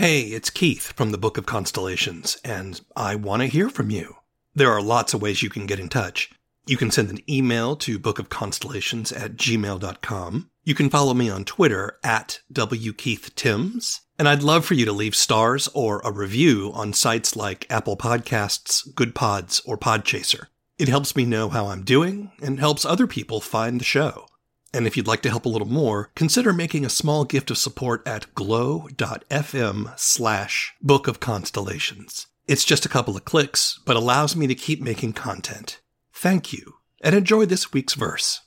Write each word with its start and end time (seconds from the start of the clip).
Hey, 0.00 0.22
it's 0.22 0.48
Keith 0.48 0.94
from 0.94 1.10
the 1.10 1.18
Book 1.18 1.36
of 1.36 1.44
Constellations, 1.44 2.38
and 2.42 2.80
I 2.96 3.14
want 3.16 3.42
to 3.42 3.46
hear 3.48 3.68
from 3.68 3.90
you. 3.90 4.16
There 4.54 4.72
are 4.72 4.80
lots 4.80 5.12
of 5.12 5.20
ways 5.20 5.42
you 5.42 5.50
can 5.50 5.66
get 5.66 5.78
in 5.78 5.90
touch. 5.90 6.30
You 6.66 6.78
can 6.78 6.90
send 6.90 7.10
an 7.10 7.18
email 7.30 7.76
to 7.76 7.98
bookofconstellations 7.98 9.14
at 9.14 9.36
gmail.com. 9.36 10.50
You 10.64 10.74
can 10.74 10.88
follow 10.88 11.12
me 11.12 11.28
on 11.28 11.44
Twitter 11.44 11.98
at 12.02 12.40
WKeithTims. 12.50 13.98
And 14.18 14.26
I'd 14.26 14.42
love 14.42 14.64
for 14.64 14.72
you 14.72 14.86
to 14.86 14.92
leave 14.92 15.14
stars 15.14 15.68
or 15.74 16.00
a 16.00 16.10
review 16.10 16.70
on 16.72 16.94
sites 16.94 17.36
like 17.36 17.70
Apple 17.70 17.98
Podcasts, 17.98 18.90
Goodpods, 18.94 19.60
or 19.66 19.76
Podchaser. 19.76 20.46
It 20.78 20.88
helps 20.88 21.14
me 21.14 21.26
know 21.26 21.50
how 21.50 21.66
I'm 21.66 21.84
doing 21.84 22.32
and 22.40 22.58
helps 22.58 22.86
other 22.86 23.06
people 23.06 23.42
find 23.42 23.78
the 23.78 23.84
show. 23.84 24.29
And 24.72 24.86
if 24.86 24.96
you'd 24.96 25.06
like 25.06 25.22
to 25.22 25.30
help 25.30 25.46
a 25.46 25.48
little 25.48 25.68
more, 25.68 26.10
consider 26.14 26.52
making 26.52 26.84
a 26.84 26.90
small 26.90 27.24
gift 27.24 27.50
of 27.50 27.58
support 27.58 28.06
at 28.06 28.34
glow.fm 28.34 29.98
slash 29.98 30.74
book 30.80 31.08
of 31.08 31.20
constellations. 31.20 32.26
It's 32.46 32.64
just 32.64 32.86
a 32.86 32.88
couple 32.88 33.16
of 33.16 33.24
clicks, 33.24 33.80
but 33.84 33.96
allows 33.96 34.36
me 34.36 34.46
to 34.46 34.54
keep 34.54 34.80
making 34.80 35.12
content. 35.14 35.80
Thank 36.12 36.52
you, 36.52 36.74
and 37.00 37.14
enjoy 37.14 37.46
this 37.46 37.72
week's 37.72 37.94
verse. 37.94 38.40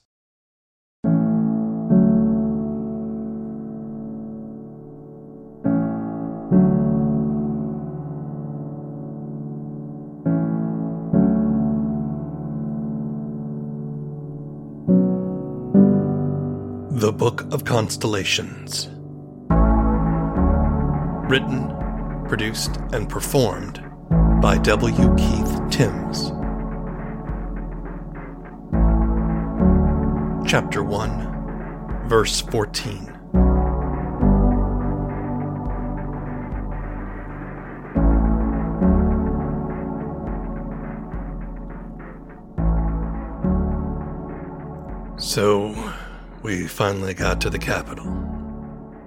The 17.03 17.11
Book 17.11 17.41
of 17.53 17.65
Constellations. 17.65 18.87
Written, 21.29 21.75
produced, 22.29 22.77
and 22.93 23.09
performed 23.09 23.83
by 24.41 24.57
W. 24.59 25.13
Keith 25.17 25.61
Tims. 25.69 26.29
Chapter 30.49 30.81
1, 30.81 32.07
Verse 32.07 32.39
14. 32.39 33.22
Finally 46.73 47.13
got 47.13 47.39
to 47.39 47.51
the 47.51 47.59
capital. 47.59 48.07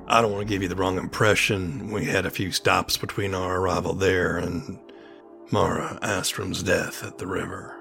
I 0.06 0.22
don't 0.22 0.30
want 0.30 0.46
to 0.46 0.48
give 0.48 0.62
you 0.62 0.68
the 0.68 0.76
wrong 0.76 0.98
impression. 0.98 1.90
We 1.90 2.04
had 2.04 2.24
a 2.24 2.30
few 2.30 2.52
stops 2.52 2.96
between 2.96 3.34
our 3.34 3.56
arrival 3.56 3.92
there 3.92 4.36
and 4.36 4.78
Mara 5.50 5.98
Astrom's 6.00 6.62
death 6.62 7.04
at 7.04 7.18
the 7.18 7.26
river. 7.26 7.76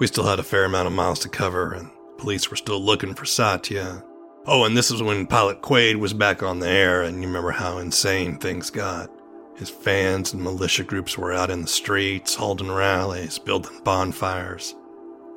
We 0.00 0.08
still 0.08 0.24
had 0.24 0.40
a 0.40 0.42
fair 0.42 0.64
amount 0.64 0.88
of 0.88 0.92
miles 0.92 1.20
to 1.20 1.28
cover, 1.28 1.72
and 1.72 1.88
police 2.18 2.50
were 2.50 2.56
still 2.56 2.80
looking 2.80 3.14
for 3.14 3.24
Satya. 3.24 4.04
Oh, 4.44 4.64
and 4.64 4.76
this 4.76 4.90
is 4.90 5.00
when 5.00 5.28
Pilot 5.28 5.62
Quaid 5.62 6.00
was 6.00 6.12
back 6.12 6.42
on 6.42 6.58
the 6.58 6.68
air, 6.68 7.02
and 7.02 7.22
you 7.22 7.28
remember 7.28 7.52
how 7.52 7.78
insane 7.78 8.38
things 8.38 8.70
got. 8.70 9.08
His 9.56 9.70
fans 9.70 10.32
and 10.32 10.42
militia 10.42 10.82
groups 10.82 11.16
were 11.16 11.32
out 11.32 11.50
in 11.50 11.62
the 11.62 11.68
streets, 11.68 12.34
holding 12.34 12.72
rallies, 12.72 13.38
building 13.38 13.80
bonfires, 13.84 14.74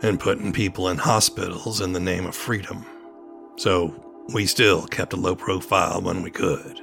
and 0.02 0.20
putting 0.20 0.54
people 0.54 0.90
in 0.90 0.98
hospitals 0.98 1.82
in 1.82 1.94
the 1.94 2.00
name 2.00 2.26
of 2.26 2.36
freedom. 2.36 2.84
So 3.58 3.96
we 4.34 4.46
still 4.46 4.88
kept 4.88 5.14
a 5.14 5.18
low 5.18 5.36
profile 5.36 6.02
when 6.02 6.22
we 6.22 6.32
could. 6.32 6.82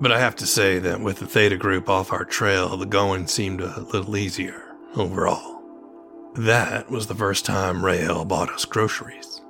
But 0.00 0.12
I 0.12 0.18
have 0.18 0.36
to 0.36 0.46
say 0.46 0.78
that 0.78 1.00
with 1.00 1.18
the 1.18 1.26
Theta 1.26 1.56
group 1.56 1.88
off 1.88 2.12
our 2.12 2.24
trail, 2.24 2.76
the 2.76 2.86
going 2.86 3.26
seemed 3.26 3.60
a 3.60 3.80
little 3.80 4.16
easier 4.16 4.74
overall. 4.96 5.62
That 6.34 6.90
was 6.90 7.06
the 7.06 7.14
first 7.14 7.44
time 7.44 7.84
Rael 7.84 8.24
bought 8.24 8.50
us 8.50 8.64
groceries. 8.64 9.42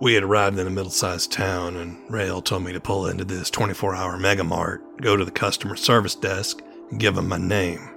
We 0.00 0.14
had 0.14 0.24
arrived 0.24 0.58
in 0.58 0.66
a 0.66 0.70
middle 0.70 0.90
sized 0.90 1.32
town, 1.32 1.76
and 1.76 1.96
Rael 2.10 2.42
told 2.42 2.64
me 2.64 2.72
to 2.72 2.80
pull 2.80 3.06
into 3.06 3.24
this 3.24 3.48
24 3.48 3.94
hour 3.94 4.18
megamart, 4.18 5.00
go 5.00 5.16
to 5.16 5.24
the 5.24 5.30
customer 5.30 5.76
service 5.76 6.14
desk, 6.14 6.60
and 6.90 7.00
give 7.00 7.16
him 7.16 7.28
my 7.28 7.38
name. 7.38 7.90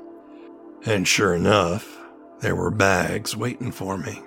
And 0.85 1.07
sure 1.07 1.33
enough, 1.33 1.99
there 2.39 2.55
were 2.55 2.71
bags 2.71 3.35
waiting 3.35 3.71
for 3.71 3.97
me 3.97 4.21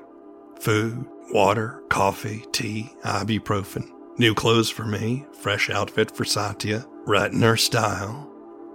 food, 0.58 1.06
water, 1.32 1.82
coffee, 1.88 2.44
tea, 2.52 2.90
ibuprofen, 3.04 3.90
new 4.18 4.34
clothes 4.34 4.70
for 4.70 4.84
me, 4.84 5.26
fresh 5.32 5.70
outfit 5.70 6.10
for 6.10 6.24
Satya, 6.24 6.86
right 7.06 7.32
in 7.32 7.42
her 7.42 7.56
style, 7.56 8.30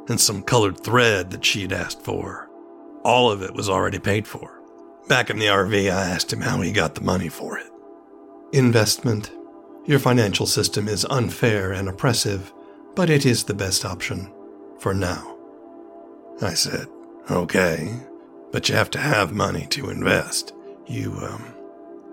and 0.08 0.20
some 0.20 0.44
colored 0.44 0.80
thread 0.84 1.32
that 1.32 1.46
she 1.46 1.62
had 1.62 1.74
asked 1.74 2.02
for. 2.02 2.50
All 3.04 3.32
of 3.32 3.42
it 3.42 3.54
was 3.54 3.70
already 3.70 4.00
paid 4.00 4.28
for. 4.28 4.60
Back 5.08 5.30
in 5.30 5.38
the 5.38 5.46
RV, 5.46 5.92
I 5.92 6.10
asked 6.10 6.34
him 6.34 6.42
how 6.42 6.62
he 6.62 6.72
got 6.72 6.96
the 6.96 7.02
money 7.02 7.30
for 7.30 7.58
it. 7.58 7.72
Investment. 8.54 9.32
Your 9.86 10.00
financial 10.00 10.48
system 10.48 10.88
is 10.88 11.06
unfair 11.06 11.72
and 11.72 11.88
oppressive, 11.88 12.52
but 12.96 13.10
it 13.10 13.26
is 13.26 13.44
the 13.44 13.54
best 13.54 13.86
option 13.86 14.32
for 14.80 14.94
now. 14.94 15.38
I 16.42 16.54
said, 16.54 16.88
okay, 17.30 17.94
but 18.52 18.68
you 18.68 18.76
have 18.76 18.90
to 18.92 19.00
have 19.00 19.32
money 19.32 19.68
to 19.68 19.90
invest. 19.90 20.54
You, 20.88 21.14
um, 21.22 21.55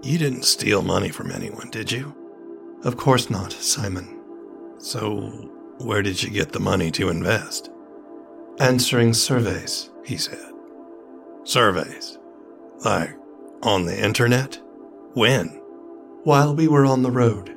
you 0.02 0.18
didn't 0.18 0.44
steal 0.44 0.82
money 0.82 1.10
from 1.10 1.30
anyone, 1.30 1.70
did 1.70 1.90
you? 1.90 2.14
Of 2.84 2.96
course 2.96 3.30
not, 3.30 3.52
Simon. 3.52 4.20
So, 4.78 5.20
where 5.78 6.02
did 6.02 6.22
you 6.22 6.30
get 6.30 6.52
the 6.52 6.60
money 6.60 6.90
to 6.92 7.08
invest? 7.08 7.70
Answering 8.58 9.14
surveys, 9.14 9.90
he 10.04 10.16
said. 10.16 10.52
Surveys? 11.44 12.18
Like, 12.84 13.16
on 13.62 13.84
the 13.84 13.98
internet? 13.98 14.60
When? 15.14 15.48
While 16.24 16.54
we 16.54 16.68
were 16.68 16.84
on 16.84 17.02
the 17.02 17.10
road. 17.10 17.56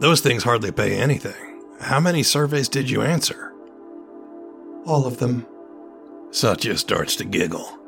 Those 0.00 0.20
things 0.20 0.44
hardly 0.44 0.72
pay 0.72 0.96
anything. 0.96 1.62
How 1.80 2.00
many 2.00 2.22
surveys 2.22 2.68
did 2.68 2.88
you 2.88 3.02
answer? 3.02 3.52
All 4.86 5.06
of 5.06 5.18
them. 5.18 5.46
Satya 6.30 6.76
starts 6.76 7.16
to 7.16 7.24
giggle. 7.24 7.78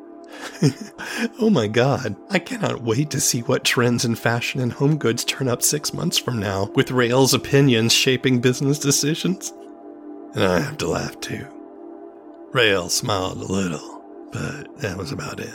oh 1.39 1.51
my 1.51 1.67
god, 1.67 2.17
I 2.31 2.39
cannot 2.39 2.83
wait 2.83 3.11
to 3.11 3.21
see 3.21 3.41
what 3.41 3.65
trends 3.65 4.05
in 4.05 4.15
fashion 4.15 4.61
and 4.61 4.73
home 4.73 4.97
goods 4.97 5.25
turn 5.25 5.49
up 5.49 5.63
six 5.63 5.93
months 5.93 6.19
from 6.19 6.39
now, 6.39 6.71
with 6.75 6.91
Rael's 6.91 7.35
opinions 7.35 7.93
shaping 7.93 8.41
business 8.41 8.79
decisions. 8.79 9.53
And 10.35 10.45
I 10.45 10.61
have 10.61 10.79
to 10.79 10.89
laugh 10.89 11.19
too. 11.21 11.47
Rael 12.53 12.89
smiled 12.89 13.39
a 13.39 13.53
little, 13.53 14.03
but 14.33 14.79
that 14.79 14.97
was 14.97 15.13
about 15.13 15.41
it. 15.41 15.55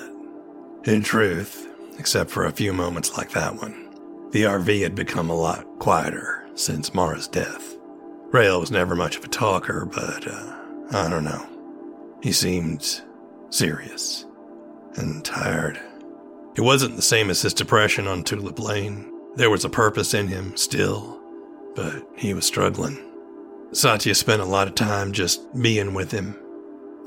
In 0.83 1.03
truth, 1.03 1.67
except 1.97 2.29
for 2.29 2.45
a 2.45 2.51
few 2.51 2.73
moments 2.73 3.17
like 3.17 3.31
that 3.31 3.55
one, 3.55 3.89
the 4.31 4.43
RV 4.43 4.81
had 4.81 4.95
become 4.95 5.29
a 5.29 5.35
lot 5.35 5.65
quieter 5.79 6.47
since 6.55 6.93
Mara's 6.93 7.27
death. 7.27 7.75
Rael 8.31 8.59
was 8.59 8.71
never 8.71 8.95
much 8.95 9.17
of 9.17 9.23
a 9.23 9.27
talker, 9.27 9.85
but 9.85 10.27
uh, 10.27 10.57
I 10.91 11.09
don't 11.09 11.25
know. 11.25 11.47
He 12.21 12.31
seemed 12.31 13.01
serious 13.49 14.25
and 14.95 15.23
tired. 15.23 15.79
It 16.55 16.61
wasn't 16.61 16.95
the 16.95 17.01
same 17.01 17.29
as 17.29 17.41
his 17.41 17.53
depression 17.53 18.07
on 18.07 18.23
Tulip 18.23 18.59
Lane. 18.59 19.11
There 19.35 19.49
was 19.49 19.63
a 19.63 19.69
purpose 19.69 20.13
in 20.13 20.27
him 20.27 20.57
still, 20.57 21.21
but 21.75 22.05
he 22.15 22.33
was 22.33 22.45
struggling. 22.45 22.97
Satya 23.71 24.15
spent 24.15 24.41
a 24.41 24.45
lot 24.45 24.67
of 24.67 24.75
time 24.75 25.13
just 25.13 25.53
being 25.59 25.93
with 25.93 26.11
him. 26.11 26.37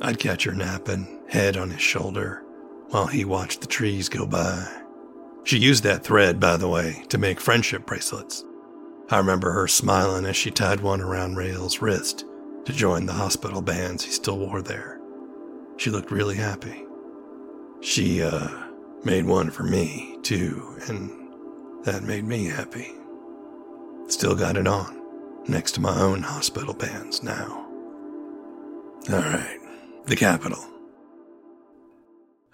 I'd 0.00 0.18
catch 0.18 0.44
her 0.44 0.52
napping, 0.52 1.20
head 1.28 1.56
on 1.56 1.70
his 1.70 1.82
shoulder, 1.82 2.42
while 2.88 3.06
he 3.06 3.24
watched 3.24 3.60
the 3.60 3.66
trees 3.66 4.08
go 4.08 4.26
by. 4.26 4.66
She 5.44 5.58
used 5.58 5.84
that 5.84 6.02
thread, 6.02 6.40
by 6.40 6.56
the 6.56 6.68
way, 6.68 7.04
to 7.10 7.18
make 7.18 7.38
friendship 7.38 7.84
bracelets. 7.84 8.44
I 9.10 9.18
remember 9.18 9.52
her 9.52 9.68
smiling 9.68 10.24
as 10.24 10.36
she 10.36 10.50
tied 10.50 10.80
one 10.80 11.02
around 11.02 11.36
Rael's 11.36 11.82
wrist 11.82 12.24
to 12.64 12.72
join 12.72 13.04
the 13.04 13.12
hospital 13.12 13.60
bands 13.60 14.02
he 14.02 14.10
still 14.10 14.38
wore 14.38 14.62
there. 14.62 14.98
She 15.76 15.90
looked 15.90 16.10
really 16.10 16.36
happy. 16.36 16.84
She, 17.80 18.22
uh, 18.22 18.48
made 19.04 19.26
one 19.26 19.50
for 19.50 19.62
me, 19.62 20.18
too, 20.22 20.76
and 20.88 21.10
that 21.84 22.02
made 22.02 22.24
me 22.24 22.46
happy. 22.46 22.92
Still 24.08 24.34
got 24.34 24.56
it 24.56 24.66
on, 24.66 25.00
next 25.46 25.72
to 25.72 25.80
my 25.80 25.98
own 26.00 26.22
hospital 26.22 26.74
bands 26.74 27.22
now. 27.22 27.66
All 29.12 29.18
right, 29.18 29.58
the 30.06 30.16
capital. 30.16 30.64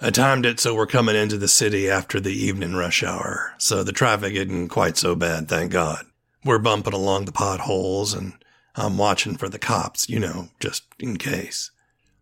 I 0.00 0.10
timed 0.10 0.46
it 0.46 0.58
so 0.58 0.74
we're 0.74 0.86
coming 0.86 1.14
into 1.14 1.36
the 1.36 1.46
city 1.46 1.88
after 1.88 2.18
the 2.18 2.32
evening 2.32 2.74
rush 2.74 3.02
hour, 3.02 3.54
so 3.58 3.84
the 3.84 3.92
traffic 3.92 4.32
isn't 4.34 4.68
quite 4.68 4.96
so 4.96 5.14
bad, 5.14 5.48
thank 5.48 5.72
God. 5.72 6.06
We're 6.44 6.58
bumping 6.58 6.94
along 6.94 7.26
the 7.26 7.32
potholes, 7.32 8.14
and 8.14 8.32
I'm 8.74 8.96
watching 8.96 9.36
for 9.36 9.48
the 9.48 9.58
cops, 9.58 10.08
you 10.08 10.18
know, 10.18 10.48
just 10.58 10.84
in 10.98 11.18
case. 11.18 11.70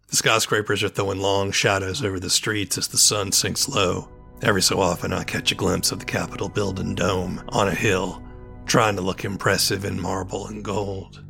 The 0.09 0.17
skyscrapers 0.17 0.83
are 0.83 0.89
throwing 0.89 1.21
long 1.21 1.53
shadows 1.53 2.03
over 2.03 2.19
the 2.19 2.31
streets 2.31 2.79
as 2.79 2.89
the 2.89 2.97
sun 2.97 3.31
sinks 3.31 3.69
low. 3.69 4.09
Every 4.43 4.63
so 4.63 4.81
often, 4.81 5.13
I 5.13 5.23
catch 5.25 5.53
a 5.53 5.55
glimpse 5.55 5.93
of 5.93 5.99
the 5.99 6.07
Capitol 6.07 6.49
building 6.49 6.95
dome 6.95 7.43
on 7.51 7.69
a 7.69 7.75
hill, 7.75 8.23
trying 8.65 8.97
to 8.97 9.03
look 9.03 9.25
impressive 9.25 9.85
in 9.85 10.01
marble 10.01 10.47
and 10.47 10.65
gold. 10.65 11.23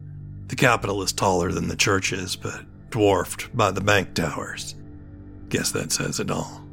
The 0.47 0.57
Capitol 0.57 1.03
is 1.03 1.13
taller 1.13 1.51
than 1.51 1.67
the 1.67 1.77
churches, 1.77 2.37
but 2.37 2.65
dwarfed 2.91 3.55
by 3.57 3.73
the 3.73 3.81
bank 3.81 4.15
towers. 4.15 4.77
Guess 5.49 5.73
that 5.73 5.91
says 5.91 6.21
it 6.21 6.31
all. 6.31 6.65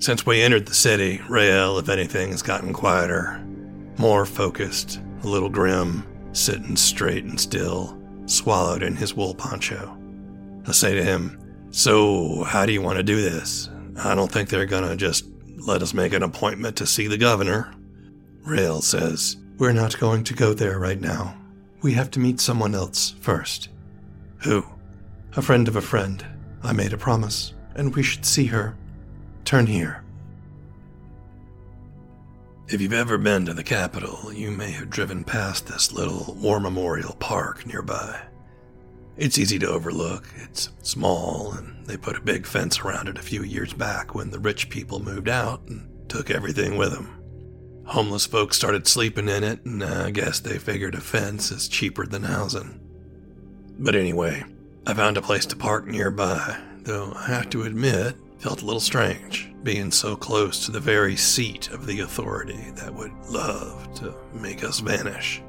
Since 0.00 0.26
we 0.26 0.42
entered 0.42 0.66
the 0.66 0.74
city, 0.74 1.22
Rael, 1.28 1.78
if 1.78 1.88
anything, 1.88 2.32
has 2.32 2.42
gotten 2.42 2.72
quieter, 2.74 3.42
more 3.96 4.26
focused, 4.26 5.00
a 5.22 5.26
little 5.26 5.48
grim, 5.48 6.06
sitting 6.32 6.76
straight 6.76 7.24
and 7.24 7.40
still, 7.40 7.98
swallowed 8.26 8.82
in 8.82 8.94
his 8.94 9.14
wool 9.14 9.34
poncho. 9.34 9.97
I 10.68 10.72
say 10.72 10.94
to 10.94 11.02
him, 11.02 11.40
So, 11.70 12.44
how 12.44 12.66
do 12.66 12.72
you 12.74 12.82
want 12.82 12.98
to 12.98 13.02
do 13.02 13.22
this? 13.22 13.70
I 13.96 14.14
don't 14.14 14.30
think 14.30 14.50
they're 14.50 14.66
gonna 14.66 14.96
just 14.96 15.24
let 15.56 15.80
us 15.80 15.94
make 15.94 16.12
an 16.12 16.22
appointment 16.22 16.76
to 16.76 16.86
see 16.86 17.06
the 17.06 17.16
governor. 17.16 17.72
Rael 18.42 18.82
says, 18.82 19.38
We're 19.56 19.72
not 19.72 19.98
going 19.98 20.24
to 20.24 20.34
go 20.34 20.52
there 20.52 20.78
right 20.78 21.00
now. 21.00 21.36
We 21.80 21.94
have 21.94 22.10
to 22.12 22.20
meet 22.20 22.38
someone 22.38 22.74
else 22.74 23.14
first. 23.20 23.70
Who? 24.42 24.62
A 25.36 25.42
friend 25.42 25.68
of 25.68 25.76
a 25.76 25.80
friend. 25.80 26.24
I 26.62 26.74
made 26.74 26.92
a 26.92 26.98
promise, 26.98 27.54
and 27.74 27.94
we 27.94 28.02
should 28.02 28.26
see 28.26 28.46
her. 28.46 28.76
Turn 29.46 29.66
here. 29.66 30.04
If 32.68 32.82
you've 32.82 32.92
ever 32.92 33.16
been 33.16 33.46
to 33.46 33.54
the 33.54 33.64
capital, 33.64 34.30
you 34.34 34.50
may 34.50 34.72
have 34.72 34.90
driven 34.90 35.24
past 35.24 35.66
this 35.66 35.92
little 35.92 36.36
war 36.38 36.60
memorial 36.60 37.14
park 37.14 37.66
nearby. 37.66 38.20
It's 39.18 39.36
easy 39.36 39.58
to 39.58 39.68
overlook. 39.68 40.28
It's 40.36 40.70
small, 40.82 41.52
and 41.52 41.84
they 41.86 41.96
put 41.96 42.16
a 42.16 42.22
big 42.22 42.46
fence 42.46 42.78
around 42.78 43.08
it 43.08 43.18
a 43.18 43.22
few 43.22 43.42
years 43.42 43.72
back 43.72 44.14
when 44.14 44.30
the 44.30 44.38
rich 44.38 44.70
people 44.70 45.00
moved 45.02 45.28
out 45.28 45.62
and 45.66 46.08
took 46.08 46.30
everything 46.30 46.76
with 46.76 46.92
them. 46.92 47.14
Homeless 47.84 48.26
folks 48.26 48.56
started 48.56 48.86
sleeping 48.86 49.28
in 49.28 49.42
it, 49.42 49.64
and 49.64 49.82
I 49.82 50.12
guess 50.12 50.38
they 50.38 50.58
figured 50.58 50.94
a 50.94 51.00
fence 51.00 51.50
is 51.50 51.66
cheaper 51.66 52.06
than 52.06 52.22
housing. 52.22 52.78
But 53.78 53.96
anyway, 53.96 54.44
I 54.86 54.94
found 54.94 55.16
a 55.16 55.22
place 55.22 55.46
to 55.46 55.56
park 55.56 55.88
nearby, 55.88 56.56
though 56.82 57.12
I 57.16 57.26
have 57.26 57.50
to 57.50 57.64
admit, 57.64 58.14
felt 58.38 58.62
a 58.62 58.66
little 58.66 58.80
strange, 58.80 59.52
being 59.64 59.90
so 59.90 60.14
close 60.14 60.64
to 60.64 60.70
the 60.70 60.78
very 60.78 61.16
seat 61.16 61.70
of 61.70 61.86
the 61.86 62.00
authority 62.00 62.70
that 62.76 62.94
would 62.94 63.12
love 63.28 63.92
to 63.94 64.14
make 64.32 64.62
us 64.62 64.78
vanish. 64.78 65.42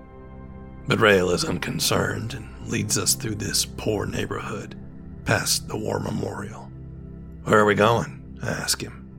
But 0.87 0.99
Rael 0.99 1.29
is 1.29 1.45
unconcerned 1.45 2.33
and 2.33 2.48
leads 2.69 2.97
us 2.97 3.13
through 3.13 3.35
this 3.35 3.65
poor 3.65 4.05
neighborhood, 4.05 4.75
past 5.25 5.67
the 5.67 5.77
war 5.77 5.99
memorial. 5.99 6.71
Where 7.43 7.59
are 7.59 7.65
we 7.65 7.75
going? 7.75 8.37
I 8.41 8.49
ask 8.49 8.81
him. 8.81 9.09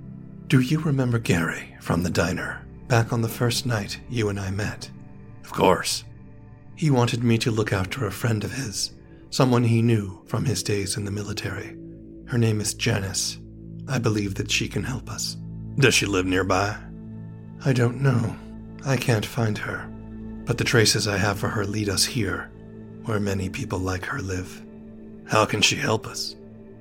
Do 0.47 0.61
you 0.61 0.81
remember 0.81 1.19
Gary 1.19 1.77
from 1.81 2.03
the 2.03 2.11
diner, 2.11 2.65
back 2.89 3.13
on 3.13 3.23
the 3.23 3.29
first 3.29 3.67
night 3.67 4.01
you 4.09 4.29
and 4.29 4.39
I 4.39 4.51
met? 4.51 4.91
Of 5.45 5.53
course. 5.53 6.05
He 6.77 6.91
wanted 6.91 7.23
me 7.23 7.39
to 7.39 7.51
look 7.51 7.73
after 7.73 8.07
a 8.07 8.13
friend 8.13 8.43
of 8.45 8.53
his, 8.53 8.93
someone 9.31 9.65
he 9.65 9.83
knew 9.83 10.23
from 10.27 10.45
his 10.45 10.63
days 10.63 10.97
in 10.97 11.05
the 11.05 11.11
military. 11.11 11.77
Her 12.27 12.39
name 12.39 12.61
is 12.61 12.75
Janice. 12.75 13.39
I 13.89 13.99
believe 13.99 14.37
that 14.37 14.51
she 14.51 14.69
can 14.69 14.85
help 14.85 15.11
us. 15.11 15.37
Does 15.77 15.95
she 15.95 16.07
live 16.07 16.27
nearby? 16.27 16.77
I 17.65 17.73
don't 17.73 18.01
know. 18.01 18.37
I 18.87 18.97
can't 18.97 19.27
find 19.27 19.59
her 19.59 19.91
but 20.51 20.59
the 20.59 20.65
traces 20.65 21.07
I 21.07 21.17
have 21.17 21.39
for 21.39 21.47
her 21.47 21.65
lead 21.65 21.89
us 21.89 22.05
here, 22.05 22.50
where 23.05 23.21
many 23.21 23.49
people 23.49 23.79
like 23.79 24.05
her 24.05 24.21
live. 24.21 24.63
How 25.27 25.45
can 25.45 25.63
she 25.63 25.77
help 25.77 26.07
us? 26.07 26.37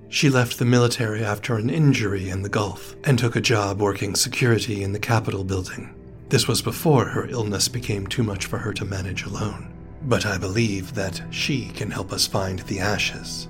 She 0.10 0.30
left 0.30 0.58
the 0.58 0.66
military 0.66 1.24
after 1.24 1.56
an 1.56 1.70
injury 1.70 2.30
in 2.30 2.42
the 2.42 2.50
Gulf 2.50 2.96
and 3.04 3.18
took 3.18 3.36
a 3.36 3.42
job 3.42 3.80
working 3.80 4.16
security 4.16 4.84
in 4.84 4.92
the 4.92 5.00
Capitol 5.00 5.44
building. 5.44 5.94
This 6.30 6.48
was 6.48 6.62
before 6.62 7.06
her 7.06 7.28
illness 7.28 7.68
became 7.68 8.08
too 8.08 8.24
much 8.24 8.48
for 8.48 8.58
her 8.58 8.74
to 8.74 8.86
manage 8.86 9.24
alone. 9.24 9.72
But 10.04 10.26
I 10.26 10.38
believe 10.38 10.96
that 10.96 11.22
she 11.30 11.70
can 11.70 11.92
help 11.92 12.12
us 12.12 12.26
find 12.26 12.60
the 12.60 12.80
ashes. 12.80 13.48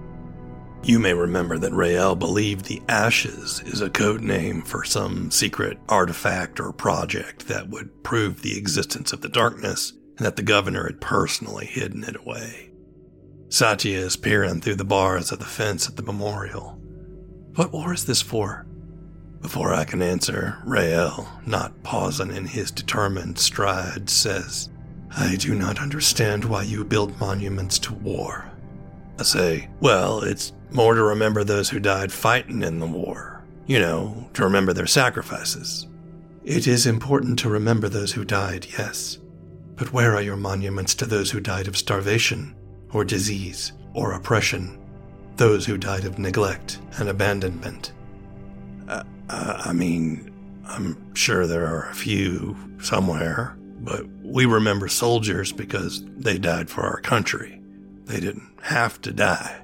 You 0.83 0.97
may 0.97 1.13
remember 1.13 1.57
that 1.57 1.73
Rael 1.73 2.15
believed 2.15 2.65
the 2.65 2.81
Ashes 2.87 3.61
is 3.65 3.81
a 3.81 3.89
code 3.89 4.21
name 4.21 4.61
for 4.61 4.85
some 4.85 5.29
secret 5.29 5.77
artifact 5.89 6.59
or 6.59 6.71
project 6.71 7.47
that 7.47 7.69
would 7.69 8.03
prove 8.03 8.41
the 8.41 8.57
existence 8.57 9.11
of 9.11 9.19
the 9.21 9.29
darkness 9.29 9.93
that 10.25 10.35
the 10.35 10.43
governor 10.43 10.85
had 10.85 11.01
personally 11.01 11.65
hidden 11.65 12.03
it 12.03 12.15
away. 12.15 12.71
Satya 13.49 13.97
is 13.97 14.15
peering 14.15 14.61
through 14.61 14.75
the 14.75 14.85
bars 14.85 15.31
of 15.31 15.39
the 15.39 15.45
fence 15.45 15.87
at 15.87 15.95
the 15.95 16.03
memorial. 16.03 16.79
What 17.55 17.71
war 17.71 17.93
is 17.93 18.05
this 18.05 18.21
for? 18.21 18.67
Before 19.41 19.73
I 19.73 19.85
can 19.85 20.01
answer, 20.01 20.57
Rael, 20.65 21.27
not 21.45 21.81
pausing 21.81 22.31
in 22.31 22.45
his 22.45 22.71
determined 22.71 23.39
stride, 23.39 24.09
says, 24.09 24.69
I 25.17 25.37
do 25.37 25.55
not 25.55 25.79
understand 25.79 26.45
why 26.45 26.63
you 26.63 26.83
build 26.83 27.19
monuments 27.19 27.79
to 27.79 27.93
war. 27.93 28.51
I 29.17 29.23
say, 29.23 29.69
well, 29.79 30.21
it's 30.21 30.53
more 30.71 30.93
to 30.93 31.03
remember 31.03 31.43
those 31.43 31.69
who 31.69 31.79
died 31.79 32.11
fighting 32.11 32.61
in 32.61 32.79
the 32.79 32.87
war. 32.87 33.43
You 33.65 33.79
know, 33.79 34.29
to 34.33 34.43
remember 34.43 34.73
their 34.73 34.87
sacrifices. 34.87 35.87
It 36.43 36.67
is 36.67 36.85
important 36.85 37.39
to 37.39 37.49
remember 37.49 37.89
those 37.89 38.11
who 38.11 38.25
died, 38.25 38.67
yes. 38.77 39.19
But 39.79 39.93
where 39.93 40.13
are 40.13 40.21
your 40.21 40.35
monuments 40.35 40.93
to 40.95 41.05
those 41.05 41.31
who 41.31 41.39
died 41.39 41.69
of 41.69 41.77
starvation, 41.77 42.53
or 42.91 43.05
disease, 43.05 43.71
or 43.93 44.11
oppression? 44.11 44.77
Those 45.37 45.65
who 45.65 45.77
died 45.77 46.03
of 46.03 46.19
neglect 46.19 46.79
and 46.97 47.07
abandonment? 47.07 47.93
Uh, 48.89 49.03
uh, 49.29 49.61
I 49.63 49.71
mean, 49.71 50.31
I'm 50.65 51.15
sure 51.15 51.47
there 51.47 51.65
are 51.65 51.89
a 51.89 51.95
few 51.95 52.57
somewhere, 52.81 53.57
but 53.79 54.05
we 54.21 54.45
remember 54.45 54.89
soldiers 54.89 55.53
because 55.53 56.03
they 56.17 56.37
died 56.37 56.69
for 56.69 56.81
our 56.81 56.99
country. 56.99 57.61
They 58.03 58.19
didn't 58.19 58.51
have 58.61 58.99
to 59.03 59.13
die. 59.13 59.61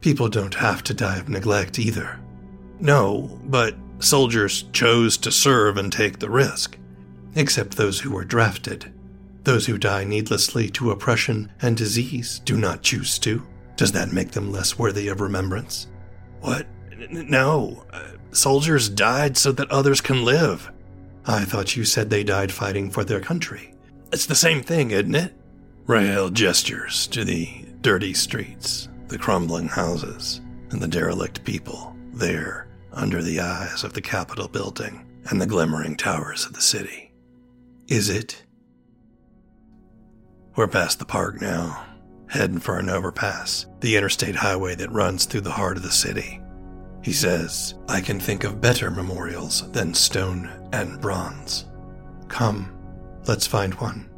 People 0.00 0.28
don't 0.28 0.54
have 0.54 0.82
to 0.84 0.94
die 0.94 1.18
of 1.18 1.28
neglect 1.28 1.78
either. 1.78 2.18
No, 2.80 3.38
but 3.44 3.76
soldiers 4.00 4.64
chose 4.72 5.16
to 5.18 5.30
serve 5.30 5.76
and 5.76 5.92
take 5.92 6.18
the 6.18 6.30
risk, 6.30 6.76
except 7.36 7.76
those 7.76 8.00
who 8.00 8.10
were 8.10 8.24
drafted. 8.24 8.92
Those 9.46 9.64
who 9.64 9.78
die 9.78 10.02
needlessly 10.02 10.68
to 10.70 10.90
oppression 10.90 11.52
and 11.62 11.76
disease 11.76 12.40
do 12.44 12.56
not 12.56 12.82
choose 12.82 13.16
to. 13.20 13.46
Does 13.76 13.92
that 13.92 14.12
make 14.12 14.32
them 14.32 14.50
less 14.50 14.76
worthy 14.76 15.06
of 15.06 15.20
remembrance? 15.20 15.86
What? 16.40 16.66
No. 17.12 17.84
Uh, 17.92 18.08
soldiers 18.32 18.88
died 18.88 19.36
so 19.36 19.52
that 19.52 19.70
others 19.70 20.00
can 20.00 20.24
live. 20.24 20.68
I 21.26 21.44
thought 21.44 21.76
you 21.76 21.84
said 21.84 22.10
they 22.10 22.24
died 22.24 22.50
fighting 22.50 22.90
for 22.90 23.04
their 23.04 23.20
country. 23.20 23.72
It's 24.12 24.26
the 24.26 24.34
same 24.34 24.64
thing, 24.64 24.90
isn't 24.90 25.14
it? 25.14 25.32
Rael 25.86 26.28
gestures 26.28 27.06
to 27.06 27.22
the 27.22 27.66
dirty 27.82 28.14
streets, 28.14 28.88
the 29.06 29.16
crumbling 29.16 29.68
houses, 29.68 30.40
and 30.70 30.82
the 30.82 30.88
derelict 30.88 31.44
people 31.44 31.94
there 32.12 32.66
under 32.92 33.22
the 33.22 33.38
eyes 33.38 33.84
of 33.84 33.92
the 33.92 34.02
Capitol 34.02 34.48
building 34.48 35.06
and 35.30 35.40
the 35.40 35.46
glimmering 35.46 35.96
towers 35.96 36.46
of 36.46 36.52
the 36.52 36.60
city. 36.60 37.12
Is 37.86 38.08
it? 38.08 38.42
We're 40.56 40.68
past 40.68 40.98
the 40.98 41.04
park 41.04 41.42
now, 41.42 41.84
heading 42.30 42.60
for 42.60 42.78
an 42.78 42.88
overpass, 42.88 43.66
the 43.80 43.94
interstate 43.94 44.36
highway 44.36 44.74
that 44.76 44.90
runs 44.90 45.26
through 45.26 45.42
the 45.42 45.50
heart 45.50 45.76
of 45.76 45.82
the 45.82 45.90
city. 45.90 46.40
He 47.02 47.12
says, 47.12 47.74
I 47.90 48.00
can 48.00 48.18
think 48.18 48.42
of 48.42 48.58
better 48.58 48.90
memorials 48.90 49.70
than 49.72 49.92
stone 49.92 50.50
and 50.72 50.98
bronze. 50.98 51.66
Come, 52.28 52.74
let's 53.28 53.46
find 53.46 53.74
one. 53.74 54.08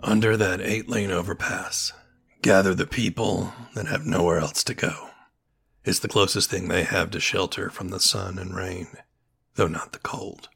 Under 0.00 0.36
that 0.36 0.60
eight 0.60 0.88
lane 0.88 1.10
overpass, 1.10 1.92
gather 2.40 2.76
the 2.76 2.86
people 2.86 3.52
that 3.74 3.88
have 3.88 4.06
nowhere 4.06 4.38
else 4.38 4.62
to 4.62 4.74
go. 4.74 5.10
It's 5.84 5.98
the 5.98 6.06
closest 6.06 6.48
thing 6.48 6.68
they 6.68 6.84
have 6.84 7.10
to 7.10 7.20
shelter 7.20 7.68
from 7.68 7.88
the 7.88 7.98
sun 7.98 8.38
and 8.38 8.54
rain, 8.54 8.86
though 9.56 9.66
not 9.66 9.90
the 9.90 9.98
cold. 9.98 10.50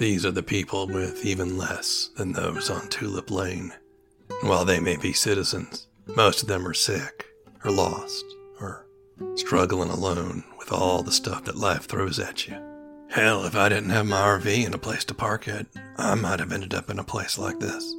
These 0.00 0.24
are 0.24 0.30
the 0.30 0.42
people 0.42 0.86
with 0.86 1.26
even 1.26 1.58
less 1.58 2.08
than 2.16 2.32
those 2.32 2.70
on 2.70 2.88
Tulip 2.88 3.30
Lane. 3.30 3.74
While 4.40 4.64
they 4.64 4.80
may 4.80 4.96
be 4.96 5.12
citizens, 5.12 5.88
most 6.06 6.40
of 6.40 6.48
them 6.48 6.66
are 6.66 6.72
sick, 6.72 7.26
or 7.62 7.70
lost, 7.70 8.24
or 8.58 8.86
struggling 9.34 9.90
alone 9.90 10.42
with 10.58 10.72
all 10.72 11.02
the 11.02 11.12
stuff 11.12 11.44
that 11.44 11.58
life 11.58 11.84
throws 11.84 12.18
at 12.18 12.48
you. 12.48 12.56
Hell, 13.10 13.44
if 13.44 13.54
I 13.54 13.68
didn't 13.68 13.90
have 13.90 14.06
my 14.06 14.22
RV 14.22 14.64
and 14.64 14.74
a 14.74 14.78
place 14.78 15.04
to 15.04 15.12
park 15.12 15.46
it, 15.46 15.66
I 15.98 16.14
might 16.14 16.40
have 16.40 16.50
ended 16.50 16.72
up 16.72 16.88
in 16.88 16.98
a 16.98 17.04
place 17.04 17.36
like 17.36 17.60
this. 17.60 17.94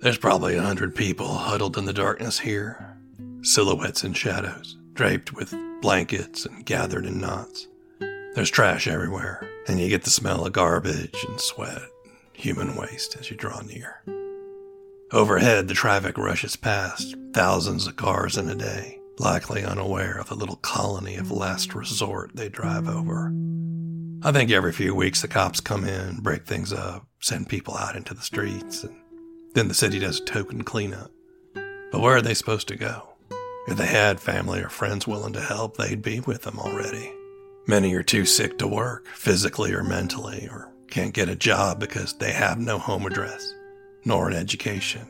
There's 0.00 0.16
probably 0.16 0.56
a 0.56 0.62
hundred 0.62 0.94
people 0.94 1.28
huddled 1.28 1.76
in 1.76 1.84
the 1.84 1.92
darkness 1.92 2.38
here, 2.38 2.96
silhouettes 3.42 4.02
and 4.02 4.16
shadows, 4.16 4.78
draped 4.94 5.34
with 5.34 5.54
blankets 5.82 6.46
and 6.46 6.64
gathered 6.64 7.04
in 7.04 7.20
knots. 7.20 7.68
There's 8.34 8.50
trash 8.50 8.88
everywhere, 8.88 9.46
and 9.68 9.78
you 9.78 9.90
get 9.90 10.04
the 10.04 10.10
smell 10.10 10.46
of 10.46 10.54
garbage 10.54 11.22
and 11.28 11.38
sweat, 11.38 11.82
and 12.04 12.14
human 12.32 12.76
waste 12.76 13.14
as 13.20 13.30
you 13.30 13.36
draw 13.36 13.60
near. 13.60 14.02
Overhead, 15.12 15.68
the 15.68 15.74
traffic 15.74 16.16
rushes 16.16 16.56
past, 16.56 17.14
thousands 17.34 17.86
of 17.86 17.96
cars 17.96 18.38
in 18.38 18.48
a 18.48 18.54
day, 18.54 18.98
likely 19.18 19.62
unaware 19.62 20.18
of 20.18 20.30
the 20.30 20.34
little 20.34 20.56
colony 20.56 21.16
of 21.16 21.30
last 21.30 21.74
resort 21.74 22.30
they 22.34 22.48
drive 22.48 22.88
over. 22.88 23.30
I 24.22 24.32
think 24.32 24.50
every 24.50 24.72
few 24.72 24.94
weeks 24.94 25.20
the 25.20 25.28
cops 25.28 25.60
come 25.60 25.84
in, 25.84 26.20
break 26.20 26.46
things 26.46 26.72
up, 26.72 27.06
send 27.20 27.50
people 27.50 27.76
out 27.76 27.96
into 27.96 28.14
the 28.14 28.22
streets, 28.22 28.82
and 28.82 28.96
then 29.52 29.68
the 29.68 29.74
city 29.74 29.98
does 29.98 30.20
a 30.20 30.24
token 30.24 30.64
cleanup. 30.64 31.10
But 31.54 32.00
where 32.00 32.16
are 32.16 32.22
they 32.22 32.32
supposed 32.32 32.68
to 32.68 32.76
go? 32.76 33.10
If 33.68 33.76
they 33.76 33.86
had 33.86 34.20
family 34.20 34.62
or 34.62 34.70
friends 34.70 35.06
willing 35.06 35.34
to 35.34 35.40
help, 35.42 35.76
they'd 35.76 36.00
be 36.00 36.20
with 36.20 36.44
them 36.44 36.58
already. 36.58 37.12
Many 37.66 37.94
are 37.94 38.02
too 38.02 38.24
sick 38.24 38.58
to 38.58 38.66
work, 38.66 39.06
physically 39.08 39.72
or 39.72 39.84
mentally, 39.84 40.48
or 40.50 40.72
can't 40.88 41.14
get 41.14 41.28
a 41.28 41.36
job 41.36 41.78
because 41.78 42.14
they 42.14 42.32
have 42.32 42.58
no 42.58 42.78
home 42.78 43.06
address, 43.06 43.54
nor 44.04 44.28
an 44.28 44.34
education, 44.34 45.06